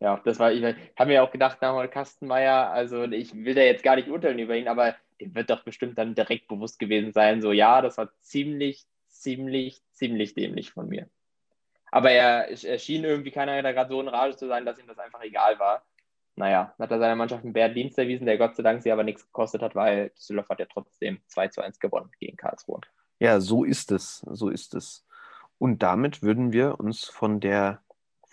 Ja, 0.00 0.20
das 0.24 0.38
war, 0.38 0.52
ich 0.52 0.62
habe 0.62 1.10
mir 1.10 1.22
auch 1.22 1.30
gedacht, 1.30 1.62
nach 1.62 1.90
Kastenmeier, 1.90 2.70
also 2.70 3.04
ich 3.04 3.34
will 3.34 3.54
da 3.54 3.62
jetzt 3.62 3.82
gar 3.82 3.96
nicht 3.96 4.08
urteilen 4.08 4.38
über 4.38 4.54
ihn, 4.54 4.68
aber 4.68 4.94
dem 5.20 5.34
wird 5.34 5.48
doch 5.48 5.64
bestimmt 5.64 5.96
dann 5.96 6.14
direkt 6.14 6.48
bewusst 6.48 6.78
gewesen 6.78 7.12
sein, 7.12 7.40
so 7.40 7.52
ja, 7.52 7.80
das 7.80 7.96
war 7.96 8.10
ziemlich, 8.20 8.84
ziemlich, 9.08 9.82
ziemlich 9.92 10.34
dämlich 10.34 10.72
von 10.72 10.88
mir. 10.88 11.08
Aber 11.90 12.10
er, 12.10 12.48
er 12.50 12.78
schien 12.78 13.04
irgendwie 13.04 13.30
keiner 13.30 13.62
da 13.62 13.72
gerade 13.72 13.90
so 13.90 14.00
in 14.00 14.08
Rage 14.08 14.36
zu 14.36 14.48
sein, 14.48 14.66
dass 14.66 14.78
ihm 14.78 14.86
das 14.86 14.98
einfach 14.98 15.22
egal 15.22 15.58
war. 15.58 15.82
Naja, 16.34 16.74
hat 16.78 16.90
er 16.90 16.98
seiner 16.98 17.16
Mannschaft 17.16 17.44
einen 17.44 17.54
Bärendienst 17.54 17.96
erwiesen, 17.96 18.26
der 18.26 18.36
Gott 18.36 18.54
sei 18.56 18.62
Dank 18.62 18.82
sie 18.82 18.92
aber 18.92 19.04
nichts 19.04 19.24
gekostet 19.24 19.62
hat, 19.62 19.74
weil 19.74 20.10
Düsseldorf 20.10 20.50
hat 20.50 20.60
ja 20.60 20.66
trotzdem 20.66 21.20
2 21.28 21.48
zu 21.48 21.62
1 21.62 21.80
gewonnen 21.80 22.10
gegen 22.20 22.36
Karlsruhe. 22.36 22.80
Ja, 23.18 23.40
so 23.40 23.64
ist 23.64 23.90
es, 23.90 24.18
so 24.18 24.50
ist 24.50 24.74
es. 24.74 25.06
Und 25.56 25.82
damit 25.82 26.22
würden 26.22 26.52
wir 26.52 26.78
uns 26.78 27.06
von 27.06 27.40
der 27.40 27.80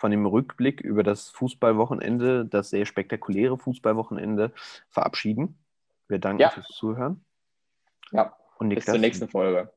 von 0.03 0.11
dem 0.11 0.25
Rückblick 0.25 0.81
über 0.81 1.01
das 1.01 1.29
Fußballwochenende, 1.29 2.45
das 2.45 2.71
sehr 2.71 2.85
spektakuläre 2.85 3.57
Fußballwochenende 3.57 4.51
verabschieden. 4.89 5.57
Wir 6.09 6.19
danken 6.19 6.41
Ja. 6.41 6.49
fürs 6.49 6.67
Zuhören. 6.67 7.23
Ja, 8.11 8.35
Und 8.57 8.67
bis 8.67 8.83
zur 8.83 8.97
nächsten 8.97 9.29
Folge. 9.29 9.71